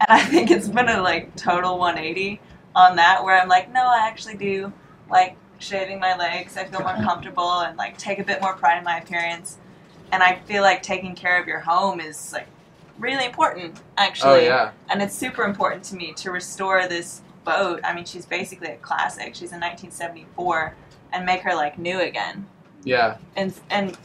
[0.00, 2.40] And I think it's been a like total 180
[2.74, 4.72] on that where I'm like, no, I actually do
[5.10, 6.56] like shaving my legs.
[6.56, 9.58] I feel more comfortable and like take a bit more pride in my appearance.
[10.12, 12.46] And I feel like taking care of your home is like
[12.98, 14.30] really important actually.
[14.30, 14.46] Oh actually.
[14.46, 14.70] yeah.
[14.90, 17.80] And it's super important to me to restore this boat.
[17.82, 19.34] I mean, she's basically a classic.
[19.34, 20.74] She's in 1974
[21.12, 22.46] and make her like new again.
[22.84, 23.16] Yeah.
[23.36, 23.96] And and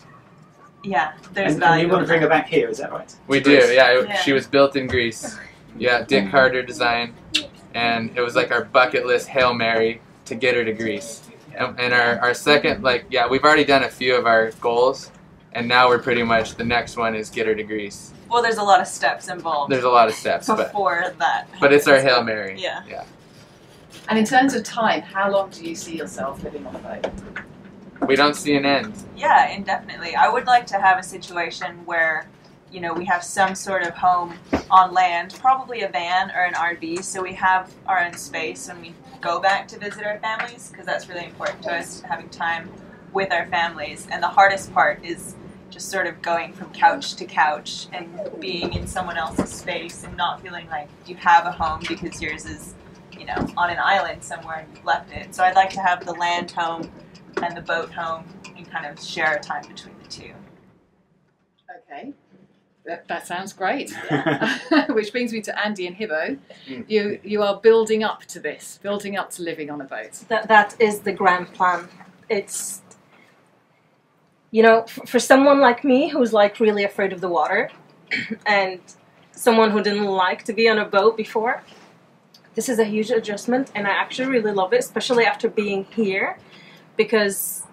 [0.84, 1.86] yeah, there's and, and value.
[1.88, 2.70] you want to bring her back here?
[2.70, 3.14] Is that right?
[3.28, 3.52] We do.
[3.52, 4.18] Yeah, it- Yeah.
[4.18, 5.38] She was built in Greece.
[5.78, 7.14] Yeah, Dick Carter design,
[7.76, 11.22] and it was like our bucket list hail mary to get her to Greece.
[11.56, 15.12] And, and our, our second, like, yeah, we've already done a few of our goals,
[15.54, 18.14] and now we're pretty much the next one is get her to Greece.
[18.30, 19.72] Well, there's a lot of steps involved.
[19.72, 21.48] There's a lot of steps, but before that.
[21.60, 22.60] but it's our hail mary.
[22.60, 22.84] Yeah.
[22.88, 23.06] Yeah.
[24.10, 28.08] And in terms of time, how long do you see yourself living on a boat?
[28.08, 28.94] We don't see an end.
[29.16, 30.16] Yeah, indefinitely.
[30.16, 32.28] I would like to have a situation where,
[32.72, 34.36] you know, we have some sort of home
[34.70, 38.82] on land, probably a van or an RV, so we have our own space when
[38.82, 42.70] we go back to visit our families, because that's really important to us, having time
[43.18, 44.08] with our families.
[44.12, 45.36] And the hardest part is
[45.72, 48.08] just sort of going from couch to couch and
[48.40, 52.46] being in someone else's space and not feeling like you have a home because yours
[52.46, 52.76] is,
[53.18, 55.34] you know, on an island somewhere and you've left it.
[55.34, 56.92] So I'd like to have the land home
[57.42, 58.24] and the boat home
[58.56, 60.34] and kind of share a time between the two.
[61.90, 62.14] Okay.
[62.86, 63.92] That, that sounds great.
[64.90, 66.38] Which brings me to Andy and Hibbo.
[66.68, 66.86] Mm.
[66.88, 70.14] You you are building up to this, building up to living on a boat.
[70.30, 71.90] that that is the grand plan.
[72.30, 72.82] It's
[74.58, 77.70] you know, for someone like me who's like really afraid of the water,
[78.48, 78.80] and
[79.32, 81.62] someone who didn't like to be on a boat before,
[82.56, 86.40] this is a huge adjustment, and I actually really love it, especially after being here,
[86.96, 87.68] because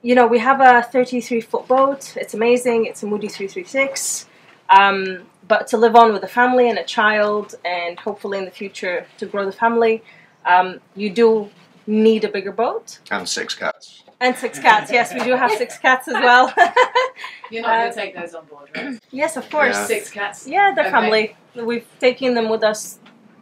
[0.00, 2.16] you know, we have a 33 foot boat.
[2.16, 2.86] It's amazing.
[2.86, 4.26] It's a Moody 336.
[4.70, 8.50] Um, but to live on with a family and a child, and hopefully in the
[8.62, 10.02] future to grow the family,
[10.46, 11.50] um, you do
[11.86, 13.00] need a bigger boat.
[13.10, 14.04] And six cats.
[14.20, 14.92] And six cats.
[14.92, 16.52] Yes, we do have six cats as well.
[17.50, 18.98] You're not going Uh, to take those on board, right?
[19.10, 19.76] yes, of course.
[19.76, 19.86] Yeah.
[19.86, 20.46] Six cats.
[20.46, 20.90] Yeah, they're Okay.
[20.90, 21.36] family.
[21.54, 22.98] We've taken them with us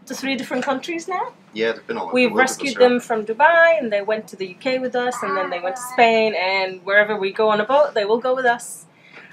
[0.06, 1.32] to three different countries now.
[1.52, 2.88] Yeah, they've been all We've the rescued us, right?
[2.88, 5.76] them from Dubai, and they went to the UK with us, and then they went
[5.76, 8.86] to Spain, and wherever we go on a boat, they will go with us.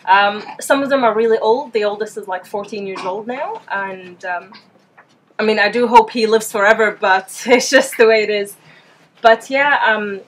[0.06, 1.74] Um, some of them are really old.
[1.74, 4.52] The oldest is like 14 years old now, and um,
[5.40, 8.56] I mean, I do hope he lives forever, but it's just the way it is.
[9.22, 10.22] But yeah, um,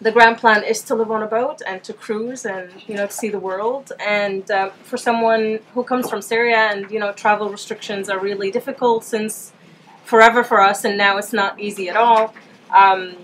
[0.00, 3.06] the grand plan is to live on a boat and to cruise and you know
[3.06, 3.92] to see the world.
[3.98, 8.50] And um, for someone who comes from Syria, and you know, travel restrictions are really
[8.50, 9.52] difficult since
[10.04, 12.34] forever for us, and now it's not easy at all.
[12.74, 13.16] Um,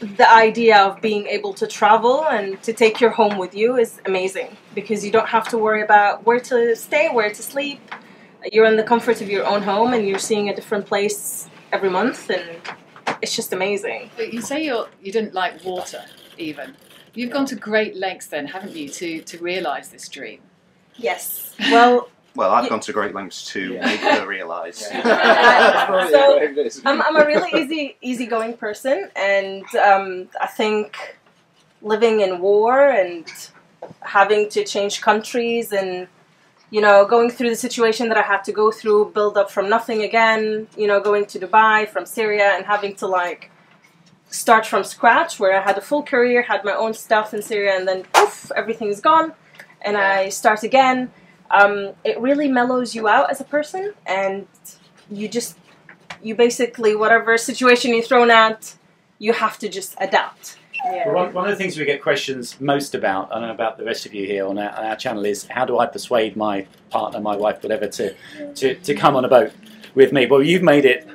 [0.00, 4.00] the idea of being able to travel and to take your home with you is
[4.04, 7.80] amazing because you don't have to worry about where to stay, where to sleep.
[8.52, 11.88] You're in the comfort of your own home and you're seeing a different place every
[11.88, 12.44] month, and
[13.22, 14.10] it's just amazing.
[14.16, 16.04] But you say you're, you didn't like water,
[16.38, 16.74] even.
[17.14, 20.40] You've gone to great lengths, then, haven't you, to, to realise this dream?
[20.96, 21.54] Yes.
[21.70, 22.70] Well, Well, I've Yeah.
[22.70, 24.78] gone to great lengths to make her realise.
[24.88, 26.40] so
[26.84, 31.18] I'm, I'm a really easy easygoing person, and um, I think
[31.82, 33.26] living in war and
[34.02, 36.06] having to change countries and
[36.70, 39.68] you know going through the situation that I had to go through, build up from
[39.68, 40.68] nothing again.
[40.76, 43.50] You know, going to Dubai from Syria and having to like
[44.30, 47.76] start from scratch, where I had a full career, had my own stuff in Syria,
[47.76, 49.32] and then poof, everything's gone,
[49.82, 51.10] and I start again.
[51.50, 54.46] Um, it really mellows you out as a person, and
[55.10, 55.58] you just
[56.22, 58.76] you basically whatever situation you're thrown at,
[59.18, 60.59] you have to just adapt.
[60.84, 63.78] Well, one, one of the things we get questions most about, I don't know about
[63.78, 66.36] the rest of you here on our, on our channel, is how do I persuade
[66.36, 68.14] my partner, my wife, whatever, to,
[68.54, 69.52] to, to come on a boat
[69.94, 70.26] with me?
[70.26, 71.06] Well, you've made it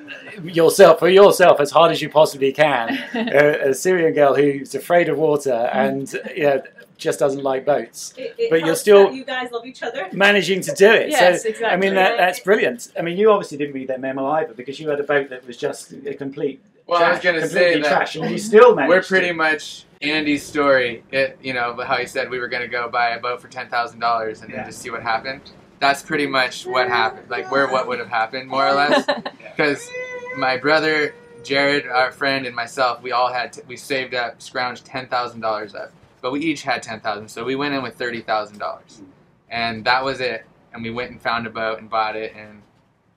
[0.44, 2.98] yourself for yourself as hard as you possibly can.
[3.14, 6.62] a, a Syrian girl who's afraid of water and you know,
[6.98, 8.14] just doesn't like boats,
[8.50, 10.08] but you're still you guys love each other.
[10.14, 11.10] managing to do it.
[11.16, 11.68] Yes, so, exactly.
[11.68, 12.92] I mean, that, that's brilliant.
[12.98, 15.46] I mean, you obviously didn't read that memo either because you had a boat that
[15.46, 18.90] was just a complete Well, I was gonna say that trash, and you still managed.
[18.90, 21.04] We're to- pretty much Andy's story.
[21.12, 23.68] It, you know, how he said we were gonna go buy a boat for ten
[23.70, 24.58] thousand dollars and Yeah.
[24.58, 25.42] then just see what happened.
[25.80, 27.30] That's pretty much what happened.
[27.30, 29.06] Like where what would have happened, more or less.
[29.56, 29.90] Because
[30.38, 31.14] my brother
[31.46, 35.40] Jared, our friend, and myself, we all had t- we saved up, scrounged ten thousand
[35.42, 38.58] dollars up, but we each had ten thousand, so we went in with thirty thousand
[38.58, 39.06] dollars, mm.
[39.50, 40.46] and that was it.
[40.74, 42.62] And we went and found a boat and bought it, and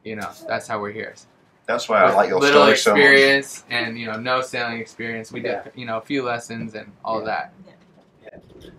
[0.05, 1.15] you know that's how we're here.
[1.69, 3.01] That's why I like your little story so much.
[3.01, 5.31] experience and you know no sailing experience.
[5.31, 7.53] We did you know a few lessons and all of that.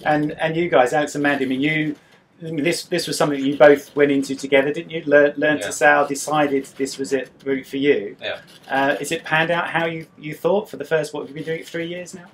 [0.03, 1.95] And and you guys, Alex and Mandy, I mean, you
[2.41, 5.03] I mean, this this was something you both went into together, didn't you?
[5.05, 5.67] Learn learn Yeah.
[5.67, 8.15] to sail, decided this was it route for you.
[8.21, 8.39] Yeah.
[8.69, 11.13] Uh, is it panned out how you, you thought for the first?
[11.13, 12.25] What have you been doing it three years now?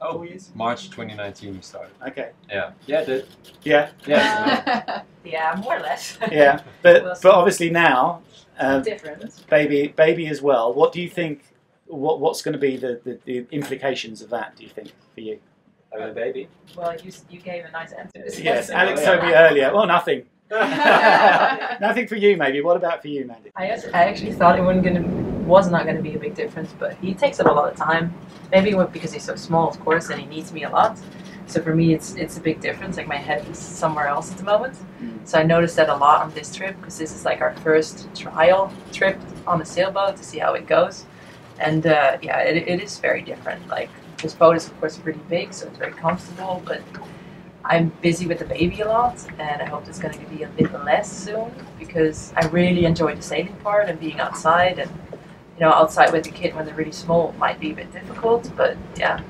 [0.00, 0.50] Oh, Four years.
[0.54, 1.92] March 2019 we started.
[2.06, 2.30] Okay.
[2.50, 2.72] Yeah.
[2.86, 3.26] Yeah, it did.
[3.64, 3.90] Yeah.
[4.06, 5.02] Yeah.
[5.24, 6.18] Yeah, more or less.
[6.30, 6.60] Yeah.
[6.82, 8.20] But Well, but obviously now,
[8.58, 9.44] uh, different.
[9.48, 10.72] baby baby as well.
[10.72, 11.42] What do you think?
[11.86, 14.56] What what's going to be the, the, the implications of that?
[14.56, 15.38] Do you think for you?
[15.92, 16.48] Having a baby.
[16.76, 18.24] Well, you you gave a nice answer.
[18.42, 19.72] Yes, Alex told me earlier.
[19.72, 20.24] Well, nothing.
[20.50, 22.60] nothing for you, maybe.
[22.60, 23.50] What about for you, Mandy?
[23.56, 25.02] I, act- I actually thought it wasn't gonna
[25.44, 28.14] was not gonna be a big difference, but he takes up a lot of time.
[28.50, 30.98] Maybe it was because he's so small, of course, and he needs me a lot.
[31.46, 32.96] So for me, it's it's a big difference.
[32.96, 34.74] Like my head is somewhere else at the moment.
[35.02, 35.26] Mm.
[35.28, 38.08] So I noticed that a lot on this trip because this is like our first
[38.14, 41.04] trial trip on a sailboat to see how it goes.
[41.58, 43.66] And uh, yeah, it, it is very different.
[43.68, 43.90] Like
[44.22, 46.82] this boat is of course pretty big, so it's very comfortable, but
[47.66, 50.48] I'm busy with the baby a lot, and I hope it's going to be a
[50.48, 54.78] bit less soon because I really enjoy the sailing part and being outside.
[54.78, 54.90] And
[55.56, 58.50] you know, outside with the kid when they're really small might be a bit difficult,
[58.56, 59.22] but yeah.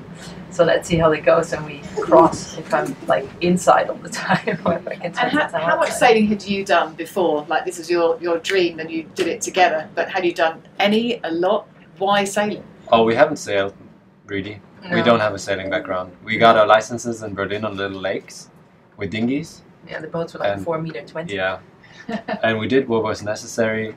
[0.49, 2.57] So let's see how it goes and we cross.
[2.57, 5.91] If I'm like inside all the time, or if I can And how, how much
[5.91, 7.45] sailing had you done before?
[7.49, 10.63] Like this was your, your dream and you did it together, but had you done
[10.79, 11.67] any, a lot?
[11.97, 12.63] Why sailing?
[12.91, 13.73] Oh, we haven't sailed,
[14.25, 14.61] really.
[14.91, 16.15] We don't have a sailing background.
[16.23, 18.49] We got our licenses in Berlin on little lakes
[18.97, 19.61] with dinghies.
[19.87, 21.35] Yeah, the boats were like And- four meter twenty.
[21.35, 21.59] Yeah.
[22.43, 23.95] and we did what was necessary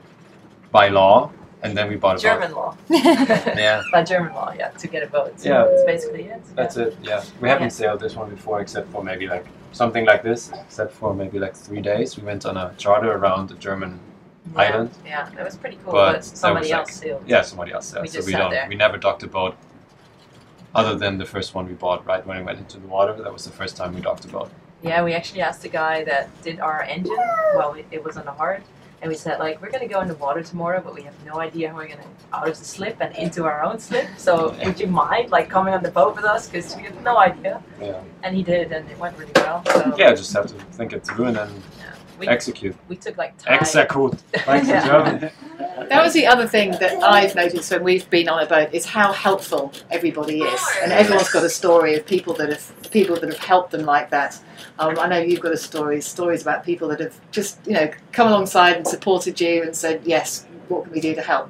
[0.71, 1.31] by law,
[1.63, 2.75] and then we bought a German law.
[2.89, 3.81] Yeah.
[3.91, 5.39] By German law, yeah, to get a boat.
[5.39, 5.65] So Yeah.
[5.69, 6.41] that's basically it.
[6.55, 6.95] That's it.
[7.03, 10.51] Yeah, we haven't sailed this one before, except for maybe like something like this.
[10.65, 13.99] Except for maybe like three days, we went on a charter around the German
[14.55, 14.61] Yeah.
[14.61, 14.89] island.
[15.05, 15.91] Yeah, that was pretty cool.
[15.93, 17.23] But But, somebody was, like- else sailed.
[17.27, 18.03] Yeah, somebody else sailed.
[18.03, 18.51] We so just we sat don't.
[18.51, 18.65] there.
[18.69, 19.55] We never docked a boat
[20.75, 23.13] other than the first one we bought right when we went into the water.
[23.13, 24.49] That was the first time we docked a boat.
[24.81, 27.17] Yeah, we actually asked the guy that did our engine
[27.53, 28.63] while it, it was on the hard,
[29.01, 31.39] and we said like we're gonna go in the water tomorrow, but we have no
[31.39, 34.07] idea how we're gonna out of the slip and into our own slip.
[34.17, 36.47] So would you mind like coming on the boat with us?
[36.47, 37.61] Because we have no idea.
[37.81, 38.01] Yeah.
[38.23, 39.63] And he did, and it went really well.
[39.67, 41.49] So Yeah, just have to think it through and then
[42.19, 42.75] we, execute.
[42.87, 43.59] We took like time.
[43.61, 44.13] Execute.
[44.33, 44.85] Thanks, Yeah.
[44.85, 45.31] German.
[45.89, 48.85] That was the other thing that I've noticed when we've been on a boat is
[48.85, 53.29] how helpful everybody is, and everyone's got a story of people that have people that
[53.29, 54.39] have helped them like that.
[54.77, 57.91] Um, I know you've got a story, stories about people that have just you know
[58.11, 61.49] come alongside and supported you and said, yes, what can we do to help?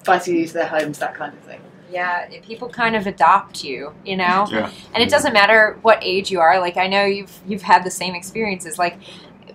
[0.00, 1.60] Invited you to their homes, that kind of thing.
[1.90, 4.46] Yeah, people kind of adopt you, you know.
[4.50, 4.70] Yeah.
[4.94, 6.60] And it doesn't matter what age you are.
[6.60, 8.78] Like I know you've you've had the same experiences.
[8.78, 8.98] Like,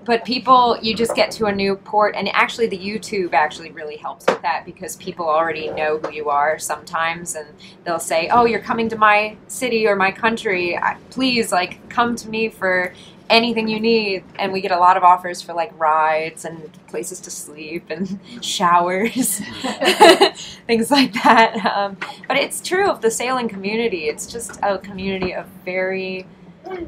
[0.06, 3.98] but people, you just get to a new port, and actually the YouTube actually really
[3.98, 7.48] helps with that because people already know who you are sometimes, and
[7.84, 10.78] they'll say, "Oh, you're coming to my city or my country.
[11.10, 12.94] Please, like, come to me for."
[13.28, 17.20] Anything you need, and we get a lot of offers for like rides and places
[17.22, 19.40] to sleep and showers,
[20.68, 21.56] things like that.
[21.66, 24.10] Um, but it's true of the sailing community.
[24.10, 26.28] It's just a community of very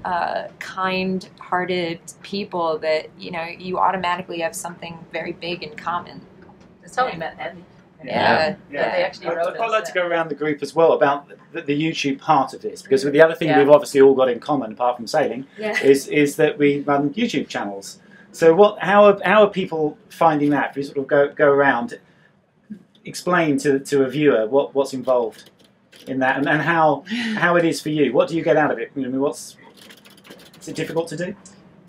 [0.06, 6.22] uh, kind-hearted people that you know you automatically have something very big in common.
[6.82, 7.64] That's how we met Andy.
[8.04, 8.56] Yeah.
[8.72, 11.62] Yeah, they actually I'd, I'd like to go around the group as well about the,
[11.62, 13.58] the YouTube part of this because the other thing Yeah.
[13.60, 15.78] we've obviously all got in common apart from sailing Yeah.
[15.82, 18.00] is is that we run YouTube channels.
[18.32, 18.80] So what?
[18.80, 20.72] How are how are people finding that?
[20.72, 22.00] If you sort of go go around,
[23.06, 25.50] explain to to a viewer what what's involved
[26.08, 27.04] in that and, and how
[27.36, 28.14] how it is for you.
[28.14, 28.92] What do you get out of it?
[28.96, 29.58] I mean, what's
[30.68, 31.36] is it difficult to do?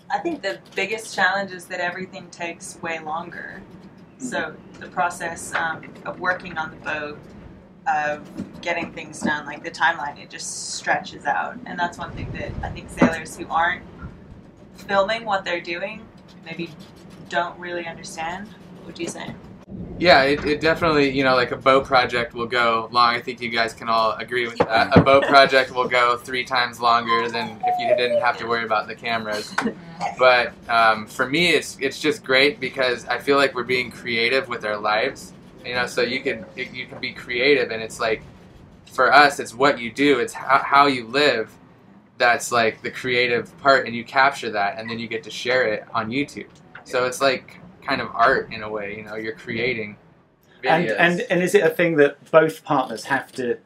[0.09, 3.61] I think the biggest challenge is that everything takes way longer.
[4.17, 7.19] So the process um, of working on the boat,
[7.87, 12.31] of getting things done, like the timeline, it just stretches out, and that's one thing
[12.33, 13.83] that I think sailors who aren't
[14.75, 16.05] filming what they're doing
[16.45, 16.69] maybe
[17.27, 18.47] don't really understand.
[18.47, 19.35] What would you say?
[19.99, 23.15] Yeah, it, it definitely, you know, like a boat project will go long.
[23.15, 24.97] I think you guys can all agree with that.
[24.97, 28.63] A boat project will go three times longer than if you didn't have to worry
[28.63, 29.53] about the cameras.
[30.17, 34.47] But um, for me, it's it's just great because I feel like we're being creative
[34.47, 35.33] with our lives.
[35.65, 38.23] You know, so you can you can be creative, and it's like
[38.89, 41.53] for us, it's what you do, it's how, how you live.
[42.17, 45.73] That's like the creative part, and you capture that, and then you get to share
[45.73, 46.47] it on YouTube.
[46.85, 48.97] So it's like kind of art in a way.
[48.97, 49.97] You know, you're creating.
[50.63, 50.95] And, videos.
[50.99, 53.57] and and is it a thing that both partners have to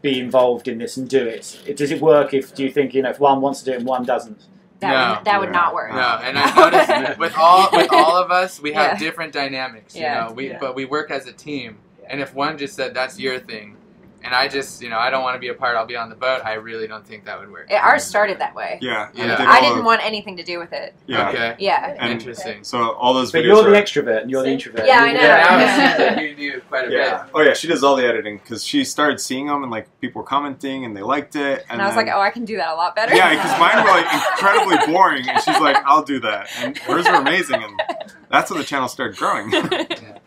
[0.00, 1.60] be involved in this and do it?
[1.66, 3.72] It- Does it work if do you think you know if one wants to do
[3.72, 4.46] it and one doesn't?
[4.80, 5.14] That No.
[5.16, 5.92] would, that would not work.
[5.92, 8.98] No, and I noticed with all with all of us, we have Yeah.
[8.98, 9.94] different dynamics.
[9.94, 10.26] You Yeah.
[10.26, 10.58] know, we Yeah.
[10.58, 11.78] but we work as a team.
[12.08, 13.76] And if one just said that's your thing,
[14.24, 16.08] and I just you know I don't want to be a part, I'll be on
[16.08, 16.42] the boat.
[16.44, 17.70] I really don't think that would work.
[17.70, 18.78] It, ours started that way.
[18.80, 19.08] Yeah.
[19.14, 19.36] Yeah.
[19.36, 20.94] did I didn't the- want anything to do with it.
[21.06, 21.28] Yeah.
[21.28, 21.56] Okay.
[21.58, 21.96] Yeah.
[21.98, 22.64] And Interesting.
[22.64, 23.62] So all those But videos.
[23.62, 24.86] you're the extrovert and you're the introvert.
[24.86, 25.20] Yeah, I know.
[25.20, 26.20] the- Yeah, Yeah.
[26.20, 27.22] you do quite a Yeah.
[27.24, 27.30] bit.
[27.34, 30.22] Oh yeah, she does all the editing because she started seeing them and like people
[30.22, 31.60] were commenting and they liked it.
[31.68, 33.14] And, And I was then- like, oh, I can do that a lot better.
[33.14, 37.06] Yeah, because mine were like incredibly boring, and she's like, "I'll do that," and hers
[37.08, 37.82] were amazing, and
[38.30, 39.52] that's when the channel started growing.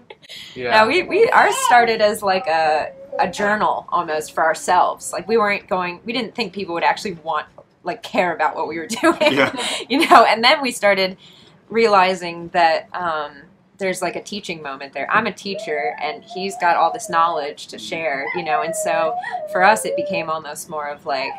[0.55, 0.81] Yeah.
[0.81, 5.11] No, we, we ours started as like a a journal almost for ourselves.
[5.13, 7.47] Like we weren't going we didn't think people would actually want
[7.83, 9.17] like care about what we were doing.
[9.33, 9.55] Yeah.
[9.89, 11.17] you know, and then we started
[11.69, 13.33] realizing that um
[13.77, 15.09] there's like a teaching moment there.
[15.11, 19.15] I'm a teacher and he's got all this knowledge to share, you know, and so
[19.51, 21.31] for us it became almost more of like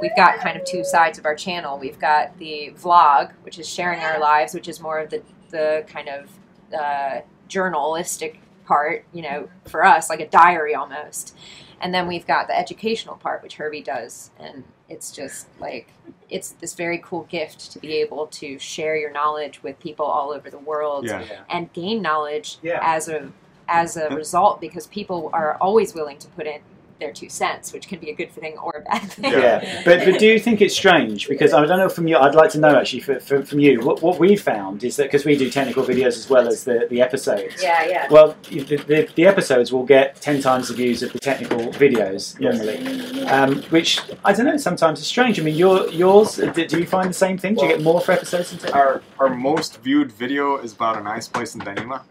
[0.00, 1.78] we've got kind of two sides of our channel.
[1.78, 5.84] We've got the vlog, which is sharing our lives, which is more of the the
[5.86, 6.30] kind of
[6.76, 11.36] uh, journalistic part, you know, for us, like a diary almost.
[11.80, 14.30] And then we've got the educational part, which Herbie does.
[14.38, 15.88] And it's just like,
[16.30, 20.30] it's this very cool gift to be able to share your knowledge with people all
[20.30, 21.24] over the world Yeah.
[21.50, 22.78] and gain knowledge Yeah.
[22.82, 23.30] as a
[23.66, 26.60] as a result because people are always willing to put in
[27.00, 29.32] their two cents, which can be a good thing or a bad thing.
[29.32, 31.28] Yeah, but but do you think it's strange?
[31.28, 32.16] Because I don't know from you.
[32.16, 33.80] I'd like to know actually for, for, from you.
[33.80, 36.86] What, what we found is that because we do technical videos as well as the,
[36.90, 37.62] the episodes.
[37.62, 38.08] Yeah, yeah.
[38.10, 42.38] Well, the, the, the episodes will get ten times the views of the technical videos
[42.40, 44.56] normally, um, which I don't know.
[44.56, 45.38] Sometimes it's strange.
[45.40, 46.38] I mean, your yours.
[46.38, 47.54] uh, Do, do you find the same thing?
[47.54, 48.80] Do you get more for episodes than technical?
[48.80, 52.02] our our most viewed video is about an eye splice in Dyneema,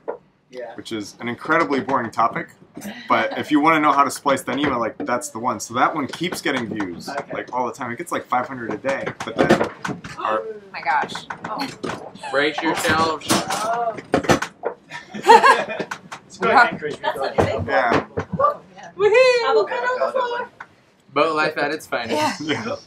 [0.54, 0.76] Yeah.
[0.76, 2.50] which is an incredibly boring topic.
[3.10, 5.60] But if you want to know how to splice Dyneema, like that's the one.
[5.60, 7.34] So that one keeps getting views Okay.
[7.34, 7.92] like all the time.
[7.92, 9.06] It gets like 500 a day.
[9.26, 9.62] But then
[10.18, 11.14] our Oh my gosh.
[12.32, 13.28] Brace yourselves.
[15.16, 17.34] It's quite an increase we've That's got.
[17.40, 18.08] a big yeah,
[18.96, 19.50] Woohoo!
[19.50, 20.50] Avocado on the floor.
[21.14, 22.42] Boat life at its finest.
[22.42, 22.76] Yeah.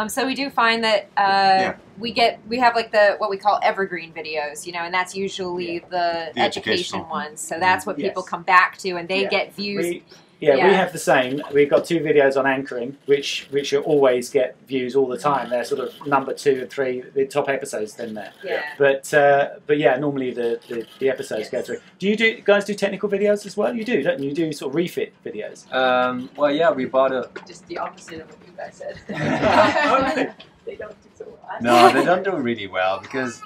[0.00, 3.36] Um, so we do find that uh, we get we have like the what we
[3.36, 7.40] call evergreen videos, you know, and that's usually the, The education ones.
[7.40, 9.28] So that's what people come back to, and they Yeah.
[9.28, 9.86] get views.
[9.86, 10.02] We,
[10.40, 10.68] yeah, Yeah.
[10.68, 11.42] we have the same.
[11.52, 15.50] We've got two videos on anchoring, which which will always get views all the time.
[15.50, 17.94] They're sort of number two and three, the top episodes.
[17.94, 18.32] Then there.
[18.42, 18.62] Yeah.
[18.78, 21.80] But uh, but yeah, normally the, the, the episodes go through.
[21.98, 23.74] Do you do guys do technical videos as well?
[23.74, 24.30] You do, don't you?
[24.30, 25.70] You do sort of refit videos.
[25.72, 27.28] Um, well, yeah, we bought a.
[27.46, 28.98] Just the opposite of what you guys said.
[29.08, 30.30] really?
[30.64, 31.36] they don't do so well.
[31.60, 33.42] No, they don't do really well because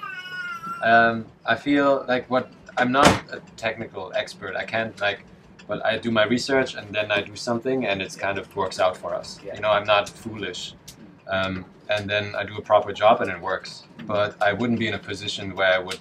[0.83, 4.55] um, I feel like what I'm not a technical expert.
[4.55, 5.25] I can't like,
[5.67, 8.79] well, I do my research and then I do something and it's kind of works
[8.79, 9.39] out for us.
[9.43, 10.75] You know, I'm not foolish,
[11.27, 13.83] um, and then I do a proper job and it works.
[14.05, 15.99] But I wouldn't be in a position where I would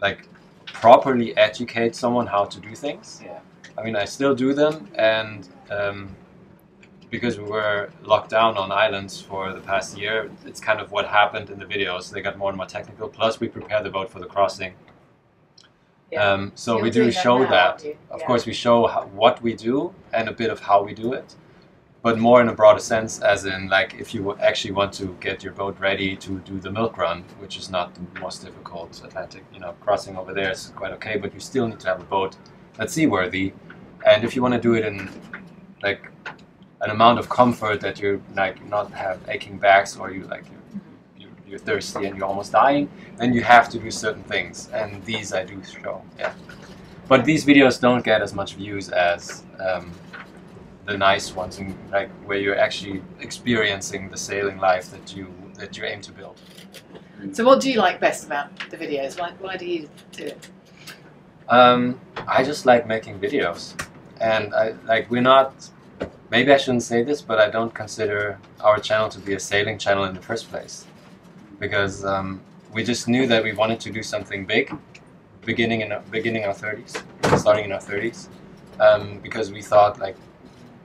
[0.00, 0.28] like
[0.66, 3.20] properly educate someone how to do things.
[3.24, 3.40] Yeah.
[3.76, 6.14] I mean, I still do them, and um,
[7.10, 11.06] because we were locked down on islands for the past year, it's kind of what
[11.06, 12.10] happened in the videos.
[12.10, 13.08] They got more and more technical.
[13.08, 14.74] Plus, we prepare the boat for the crossing.
[16.16, 17.52] Um, so You're we do that show that.
[17.52, 17.84] aren't?
[18.10, 18.26] Of Yeah.
[18.26, 21.34] course, we show how, what we do and a bit of how we do it,
[22.02, 25.42] but more in a broader sense, as in like if you actually want to get
[25.42, 29.44] your boat ready to do the milk run, which is not the most difficult Atlantic,
[29.52, 32.04] you know, crossing over there is quite okay, but you still need to have a
[32.04, 32.36] boat
[32.76, 33.52] that's seaworthy,
[34.06, 35.08] and if you want to do it in
[35.82, 36.10] like
[36.82, 40.60] an amount of comfort that you're like not have aching backs or you like you're,
[41.48, 45.32] you're, thirsty and you're almost dying, then you have to do certain things, and these
[45.32, 46.32] I do show, yeah.
[47.08, 49.92] But these videos don't get as much views as um,
[50.86, 55.76] the nice ones, and like where you're actually experiencing the sailing life that you that
[55.76, 56.40] you aim to build.
[57.32, 59.18] So, what do you like best about the videos?
[59.18, 60.48] Why, why do you do it?
[61.48, 63.74] Um, I just like making videos,
[64.20, 65.70] and I like we're not.
[66.30, 69.78] Maybe I shouldn't say this, but I don't consider our channel to be a sailing
[69.78, 70.86] channel in the first place,
[71.58, 72.40] because um,
[72.72, 74.76] we just knew that we wanted to do something big,
[75.44, 76.94] beginning in beginning our thirties,
[77.36, 78.28] starting in our thirties,
[78.80, 80.16] um, because we thought like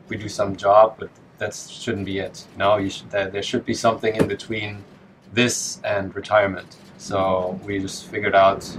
[0.08, 2.46] we do some job, but that shouldn't be it.
[2.58, 4.84] No, you should, there, there should be something in between
[5.32, 6.76] this and retirement.
[6.98, 8.78] So we just figured out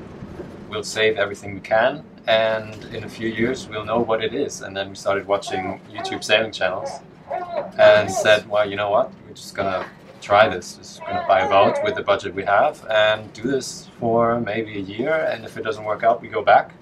[0.68, 4.60] we'll save everything we can, and in a few years we'll know what it is.
[4.60, 6.90] And then we started watching YouTube sailing channels,
[7.78, 9.86] and said, well, you know what, we're just gonna
[10.20, 10.76] try this.
[10.76, 14.76] Just gonna buy a boat with the budget we have and do this for maybe
[14.78, 15.14] a year.
[15.30, 16.72] And if it doesn't work out, we go back.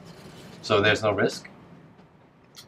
[0.62, 1.48] So there's no risk.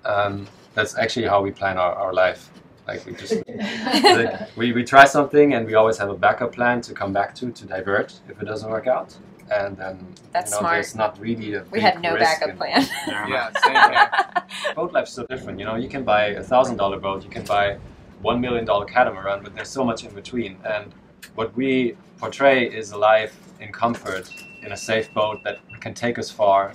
[0.04, 2.50] Um, that's actually how we plan our, our life.
[2.86, 3.34] Like we just
[4.04, 7.34] like, we, we try something and we always have a backup plan to come back
[7.36, 9.16] to to divert if it doesn't work out.
[9.52, 10.74] And then That's you know, smart.
[10.76, 12.86] there's not really a We had no backup in- plan.
[13.08, 14.74] Yeah, same here.
[14.76, 15.58] boat life's so different.
[15.58, 17.76] You know, you can buy a thousand dollar boat, you can buy
[18.22, 20.56] one million dollar catamaran, but there's so much in between.
[20.64, 20.92] And
[21.34, 24.30] what we portray is a life in comfort
[24.62, 26.74] in a safe boat that can take us far,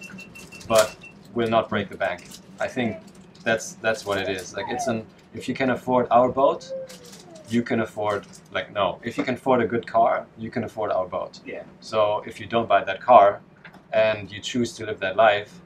[0.68, 0.96] but
[1.34, 2.28] will not break the bank.
[2.60, 2.98] I think
[3.44, 4.56] that's that's what it is.
[4.56, 6.72] Like it's an if you can afford our boat,
[7.50, 9.00] you can afford like no.
[9.04, 11.40] If you can afford a good car, you can afford our boat.
[11.46, 11.64] Yeah.
[11.80, 13.42] So if you don't buy that car
[13.94, 15.62] and you choose to live that life,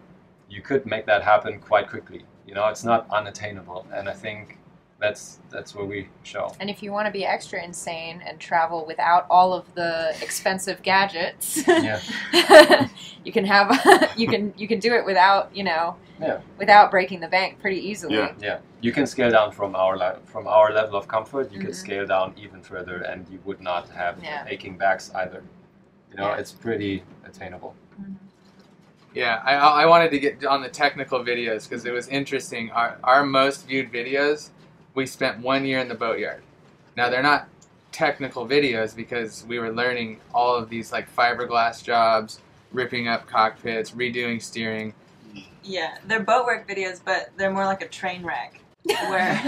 [0.50, 2.26] you could make that happen quite quickly.
[2.46, 4.58] You know, it's not unattainable, and I think
[5.00, 6.54] that's that's what we show.
[6.60, 10.82] And if you want to be extra insane and travel without all of the expensive
[10.82, 12.00] gadgets, Yeah.
[13.24, 13.68] you can have
[14.18, 16.40] you can you can do it without you know Yeah.
[16.58, 18.16] without breaking the bank pretty easily.
[18.16, 18.60] Yeah, yeah.
[18.82, 21.52] You can scale down from our le- from our level of comfort.
[21.52, 21.86] You could Mhm.
[21.86, 24.46] scale down even further, and you would not have Yeah.
[24.48, 25.44] aching backs either.
[26.12, 26.38] You know, Yeah.
[26.42, 27.74] it's pretty attainable.
[29.14, 32.70] Yeah, I, I wanted to get on the technical videos because it was interesting.
[32.72, 34.52] Our, our most viewed videos,
[35.00, 36.44] we spent one year in the boatyard.
[36.98, 37.48] Now, they're not
[37.94, 42.42] technical videos because we were learning all of these like fiberglass jobs,
[42.74, 44.94] ripping up cockpits, redoing steering.
[45.64, 49.40] Yeah, they're boat work videos, but they're more like a train wreck where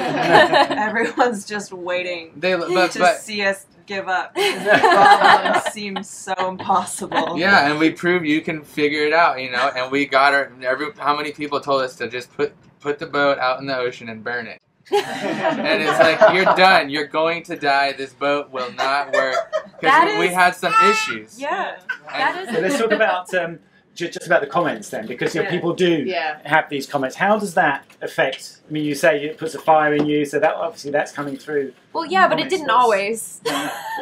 [0.71, 4.33] everyone's just waiting They- but- to but- see us give up.
[4.35, 7.37] The problem seems so impossible.
[7.37, 9.69] Yeah, and we proved you can figure it out, you know.
[9.75, 10.87] And we got our every.
[10.97, 14.07] How many people told us to just put put the boat out in the ocean
[14.07, 14.60] and burn it?
[14.91, 16.89] And it's like you're done.
[16.89, 17.93] You're going to die.
[17.93, 19.35] This boat will not work
[19.79, 21.39] because we, we had some issues.
[21.39, 21.77] Yeah,
[22.07, 23.59] that So let's talk about um,
[23.95, 25.51] ju- just about the comments then, because you know, Yeah.
[25.55, 26.39] people do Yeah.
[26.43, 27.15] have these comments.
[27.15, 28.57] How does that affect?
[28.69, 31.37] I mean, you say it puts a fire in you, so that obviously that's coming
[31.37, 31.73] through.
[31.93, 33.41] Well, yeah, but it didn't that's- always.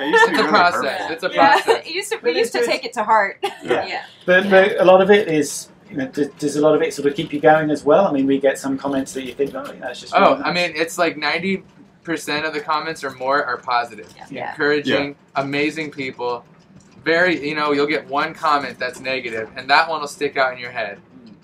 [0.01, 1.11] It's a process.
[1.11, 1.85] It's a Yeah, process.
[1.87, 3.43] it used to, we used to take it to heart.
[3.63, 4.03] Yeah.
[4.25, 5.69] But, but a lot of it is.
[5.89, 8.05] You know, does, does a lot of it sort of keep you going as well?
[8.07, 10.13] I mean, we get some comments that you think, oh, you know, it's just.
[10.15, 11.63] Oh, really I mean, it's like ninety
[12.03, 14.51] percent of the comments or more are positive, Yeah.
[14.51, 16.45] encouraging, amazing people.
[17.03, 20.53] Very, you know, you'll get one comment that's negative, and that one will stick out
[20.53, 20.99] in your head.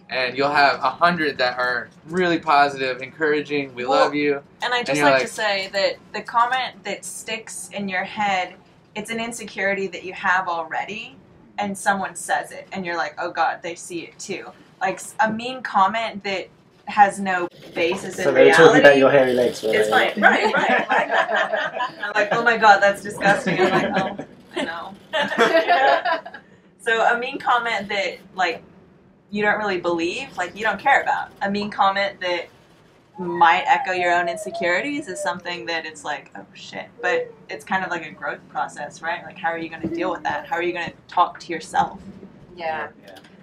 [0.10, 3.74] And you'll have a hundred that are really positive, encouraging.
[3.74, 4.44] We Well, love you.
[4.62, 8.54] And I just you're like, to say that the comment that sticks in your head,
[8.96, 11.15] it's an insecurity that you have already,
[11.58, 14.46] and someone says it, and you're like, oh god, they see it too.
[14.82, 16.50] Like a mean comment that
[16.88, 18.64] has no basis So in they were reality.
[18.64, 21.90] talking about your hairy legs, were It's fine, right, right.
[22.04, 23.60] I'm like, oh my god, that's disgusting.
[23.60, 24.26] I'm like, oh,
[24.56, 24.94] I know.
[26.80, 28.62] so a mean comment that like
[29.32, 31.32] you don't really believe, like you don't care about.
[31.42, 32.48] A mean comment that
[33.18, 36.88] might echo your own insecurities is something that it's like, oh shit.
[37.02, 39.24] But it's kind of like a growth process, right?
[39.24, 40.46] Like how are you going to deal with that?
[40.48, 42.00] How are you going to talk to yourself?
[42.56, 42.90] Yeah.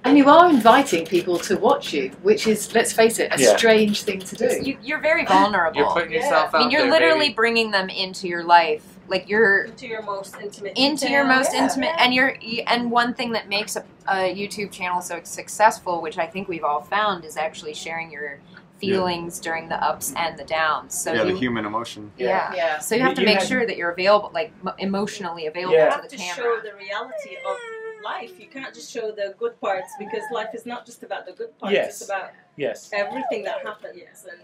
[0.05, 3.57] And you are inviting people to watch you, which is, let's face it, a Yeah.
[3.57, 4.61] strange thing to do.
[4.61, 5.79] You, you're very vulnerable.
[5.79, 6.55] You're putting yourself out.
[6.55, 7.35] I mean, you're there, literally baby.
[7.35, 8.85] bringing them into your life.
[9.09, 11.65] Like you're into your most intimate into your most Yeah.
[11.65, 16.17] intimate and you're and one thing that makes a, a youtube channel so successful which
[16.19, 18.39] i think we've all found is actually sharing your
[18.87, 22.11] feelings during the ups and the downs so yeah, you, the human emotion.
[22.19, 22.53] yeah.
[22.55, 22.79] Yeah.
[22.81, 25.75] so you You- have to you make had- sure that you're available like emotionally available
[25.75, 25.85] Yeah.
[25.85, 27.57] You to have the to camera show the reality of
[28.05, 28.33] life.
[28.43, 31.57] You can't just show the good parts because life is not just about the good
[31.59, 31.73] parts.
[31.75, 32.01] Yes.
[32.01, 32.91] It's about Yes.
[32.93, 34.27] everything that happens.
[34.31, 34.41] And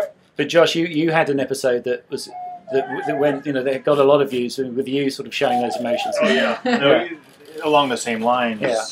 [0.00, 0.06] um,
[0.36, 2.22] But Josh, you, you had an episode that was
[2.72, 5.34] that, that went you know that got a lot of views with you sort of
[5.34, 6.14] showing those emotions.
[6.22, 6.58] Oh yeah.
[6.64, 7.08] No,
[7.64, 8.84] along the same lines, Yeah.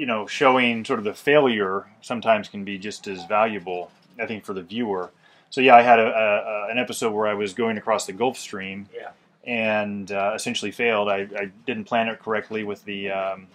[0.00, 4.44] you know, showing sort of the failure sometimes can be just as valuable, I think,
[4.44, 5.10] for the viewer.
[5.50, 8.36] So yeah, I had a, a, an episode where I was going across the Gulf
[8.36, 9.10] Stream, Yeah.
[9.44, 11.08] and uh, essentially failed.
[11.08, 13.46] I, I didn't plan it correctly with the um,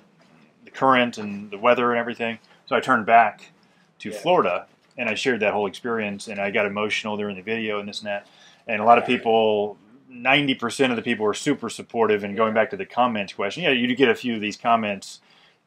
[0.65, 2.39] the current and the weather and everything.
[2.67, 3.51] So I turned back
[3.99, 4.17] to Yeah.
[4.17, 7.89] Florida, and I shared that whole experience, and I got emotional during the video and
[7.89, 8.27] this and that.
[8.67, 12.23] And a lot of people, ninety percent of the people were super supportive.
[12.23, 14.57] And going back to the comments question, yeah, you do get a few of these
[14.57, 15.19] comments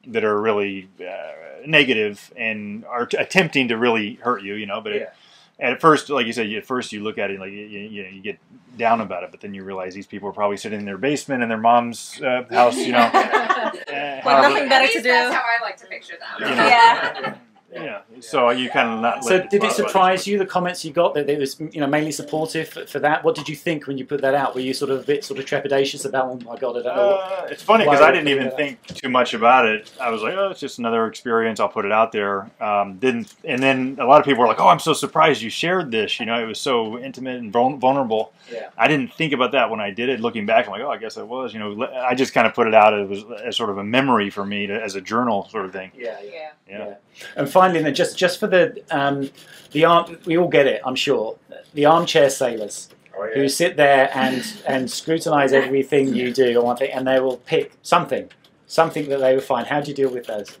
[0.07, 4.81] that are really uh, negative and are t- attempting to really hurt you, you know.
[4.81, 5.13] But it,
[5.59, 8.09] at first, like you said, at first you look at it like you, you know
[8.09, 8.39] you get
[8.77, 11.43] down about it, but then you realize these people are probably sitting in their basement
[11.43, 12.99] in their mom's uh, house, you know.
[13.13, 13.87] uh, With
[14.23, 15.03] however- nothing better to do.
[15.03, 17.35] that's how i like to picture them you know, Yeah.
[17.73, 18.01] yeah.
[18.19, 19.23] So you kind of not.
[19.23, 22.11] So did it surprise you the comments you got that it was you know mainly
[22.11, 23.23] supportive for, for that?
[23.23, 24.55] What did you think when you put that out?
[24.55, 26.95] Were you sort of a bit sort of trepidatious about oh my god I don't
[26.95, 27.09] know?
[27.15, 28.57] Uh, it's funny because I didn't even that?
[28.57, 29.91] think too much about it.
[29.99, 31.59] I was like, oh, it's just another experience.
[31.59, 32.49] I'll put it out there.
[32.61, 35.49] Um, didn't, and then a lot of people were like, oh, I'm so surprised you
[35.49, 36.19] shared this.
[36.19, 38.33] You know, it was so intimate and vulnerable.
[38.51, 38.69] Yeah.
[38.77, 40.19] I didn't think about that when I did it.
[40.19, 41.53] Looking back, I'm like, oh, I guess I was.
[41.53, 44.29] You know, I just kind of put it out as, as sort of a memory
[44.29, 45.91] for me to, as a journal sort of thing.
[45.95, 46.51] Yeah, yeah.
[46.67, 46.95] Yeah.
[47.35, 49.29] And finally, then just just for the um,
[49.71, 51.37] the arm, we all get it, I'm sure.
[51.73, 52.89] The armchair sailors
[53.33, 57.37] who sit there and and scrutinise everything you do or one thing, and they will
[57.37, 58.29] pick something,
[58.67, 59.67] something that they will find.
[59.67, 60.57] How do you deal with those?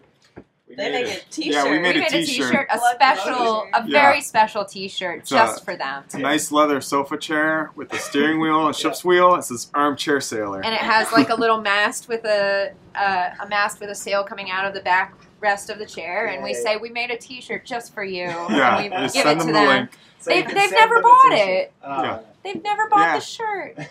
[0.75, 1.53] They make a T-shirt.
[1.53, 2.49] Yeah, we made we a made a t-shirt.
[2.49, 4.01] t-shirt a special a Yeah.
[4.01, 7.93] very special t-shirt It's, just uh, for them It's a nice leather sofa chair with
[7.93, 9.35] a steering wheel, a ship's wheel.
[9.35, 10.61] It says armchair sailor.
[10.65, 14.23] and it has like a little mast with a uh, a mast with a sail
[14.23, 15.13] coming out of the back
[15.43, 16.63] rest of the chair, and we Yeah, yeah.
[16.63, 19.45] say we made a T-shirt just for you, Yeah, and we just give send it
[19.45, 19.89] to them the them.
[20.19, 21.47] So They've, they've never them bought t-shirt.
[21.49, 21.73] it.
[21.83, 22.03] Oh.
[22.03, 22.19] Yeah.
[22.43, 23.15] They've never bought Yeah.
[23.15, 23.73] the shirt.
[23.77, 23.83] I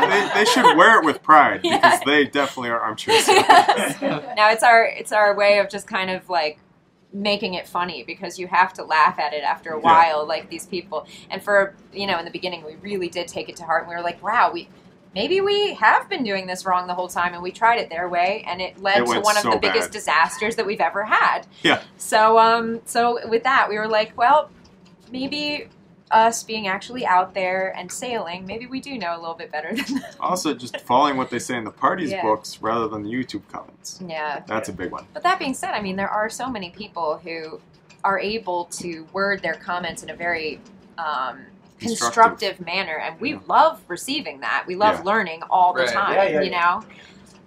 [0.00, 2.00] mean, they, they should wear it with pride because Yeah.
[2.06, 3.44] they definitely are armchair sailors.
[3.48, 4.36] Yes.
[4.36, 6.58] now it's our it's our way of just kind of like
[7.12, 9.82] making it funny because you have to laugh at it after a Yeah.
[9.84, 13.48] while like these people and for you know in the beginning we really did take
[13.48, 14.68] it to heart and we were like wow we
[15.14, 18.08] maybe we have been doing this wrong the whole time and we tried it their
[18.08, 21.04] way and it led It to one of so the biggest disasters that we've ever
[21.04, 21.82] had Yeah.
[21.96, 24.50] so um so with that we were like well
[25.12, 25.68] maybe
[26.10, 29.74] us being actually out there and sailing maybe we do know a little bit better
[29.74, 32.22] than that Also, just following what they say in the Pardeys' Yeah.
[32.22, 34.00] books rather than the YouTube comments.
[34.06, 35.06] yeah That's a big one.
[35.12, 37.60] But that being said, I mean, there are so many people who
[38.04, 40.60] are able to word their comments in a very
[40.98, 41.40] um,
[41.84, 42.14] Constructive.
[42.40, 43.38] constructive manner, and we Yeah.
[43.46, 44.64] love receiving that.
[44.66, 45.04] We love Yeah.
[45.04, 45.92] learning all the Right.
[45.92, 46.60] time, Yeah, yeah, you yeah.
[46.80, 46.84] know.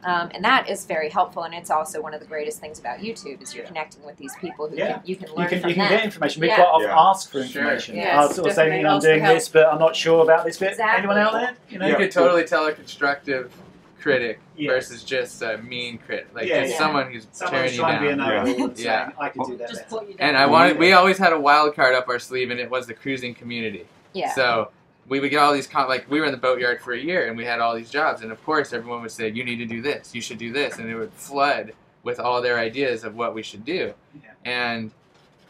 [0.03, 2.99] Um, and that is very helpful, and it's also one of the greatest things about
[2.99, 3.67] YouTube is you're Yeah.
[3.69, 4.93] connecting with these people who Yeah.
[4.93, 5.91] can, you can You learn can from you can them.
[5.97, 6.41] get information.
[6.41, 6.55] We Yeah.
[6.55, 6.99] quite often Yeah.
[6.99, 7.61] ask for Sure.
[7.63, 7.95] information.
[7.95, 10.45] Yes, I'll sort of say, you know, I'm doing this, but I'm not sure about
[10.45, 10.71] this bit.
[10.71, 10.97] Exactly.
[10.99, 11.53] Anyone out there?
[11.69, 11.97] You know, You Yeah.
[11.97, 13.51] could totally tell a constructive
[13.99, 14.71] critic Yes.
[14.71, 16.77] versus just a mean critic, like Yeah, just yeah.
[16.77, 18.45] someone who's Someone's tearing you trying to be a down.
[18.45, 19.09] know-it-all Yeah.
[19.19, 20.05] I can do that Just better.
[20.05, 20.29] you down.
[20.29, 22.87] And I wanted, we always had a wild card up our sleeve, and it was
[22.87, 23.85] the cruising community.
[24.17, 24.33] Yeah.
[24.33, 24.71] So
[25.07, 27.27] we would get all these con- like we were in the boatyard for a year,
[27.27, 29.65] and we had all these jobs, and of course everyone would say, "You need to
[29.65, 30.13] do this.
[30.13, 33.43] You should do this," and it would flood with all their ideas of what we
[33.43, 33.93] should do.
[34.21, 34.31] Yeah.
[34.45, 34.91] And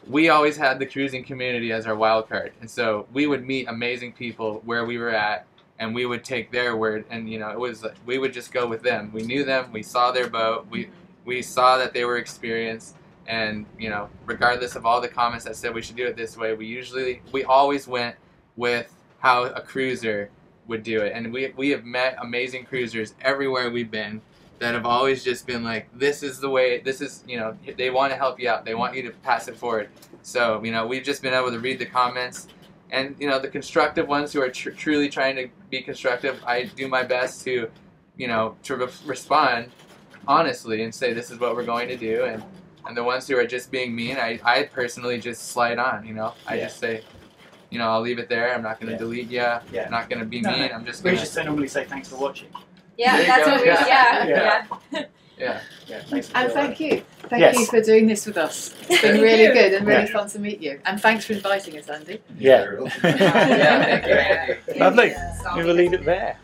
[0.07, 3.68] we always had the cruising community as our wild card, and so we would meet
[3.68, 5.45] amazing people where we were at,
[5.80, 8.68] and we would take their word, and you know, it was we would just go
[8.68, 9.11] with them.
[9.13, 10.89] We knew them, we saw their boat, we
[11.26, 12.95] we saw that they were experienced,
[13.28, 16.38] and you know, regardless of all the comments that said we should do it this
[16.38, 18.15] way, we usually we always went
[18.57, 20.29] with how a cruiser
[20.67, 24.21] would do it, and we we have met amazing cruisers everywhere we've been
[24.59, 27.91] that have always just been like, this is the way, this is, you know, they
[27.91, 28.65] want to help you out.
[28.65, 29.87] They want you to pass it forward.
[30.23, 32.47] So, you know, we've just been able to read the comments
[32.89, 36.63] and, you know, the constructive ones who are tr- truly trying to be constructive, I
[36.63, 37.69] do my best to,
[38.17, 39.69] you know, to re- respond
[40.27, 42.23] honestly and say, this is what we're going to do.
[42.23, 42.43] And,
[42.87, 46.15] and the ones who are just being mean, I, I personally just slide on, you
[46.15, 46.63] know, I Yeah.
[46.63, 47.03] just say,
[47.70, 48.53] you know, I'll leave it there.
[48.53, 48.97] I'm not going to Yeah.
[48.99, 49.38] delete you.
[49.38, 49.86] Yeah.
[49.86, 50.59] I'm not going to be No, mean.
[50.61, 50.68] no.
[50.68, 52.49] I'm just We going just say normally say thanks for watching.
[52.97, 53.68] Yeah, There that's what we.
[53.68, 53.88] Yeah.
[53.88, 54.65] Yeah, Yeah.
[55.38, 55.59] Yeah.
[55.88, 57.03] Yeah, thanks for And thank you.
[57.30, 57.59] Thank Yes.
[57.59, 58.74] you for doing this with us.
[58.89, 59.53] It's been really you.
[59.53, 60.11] good and really Yeah.
[60.11, 60.82] fun to meet you.
[60.86, 62.20] And thanks for inviting us, Andy.
[62.39, 62.65] Yeah.
[63.03, 64.80] Yeah, thank you, Andy.
[64.80, 65.13] Lovely.
[65.55, 66.38] We will leave it there.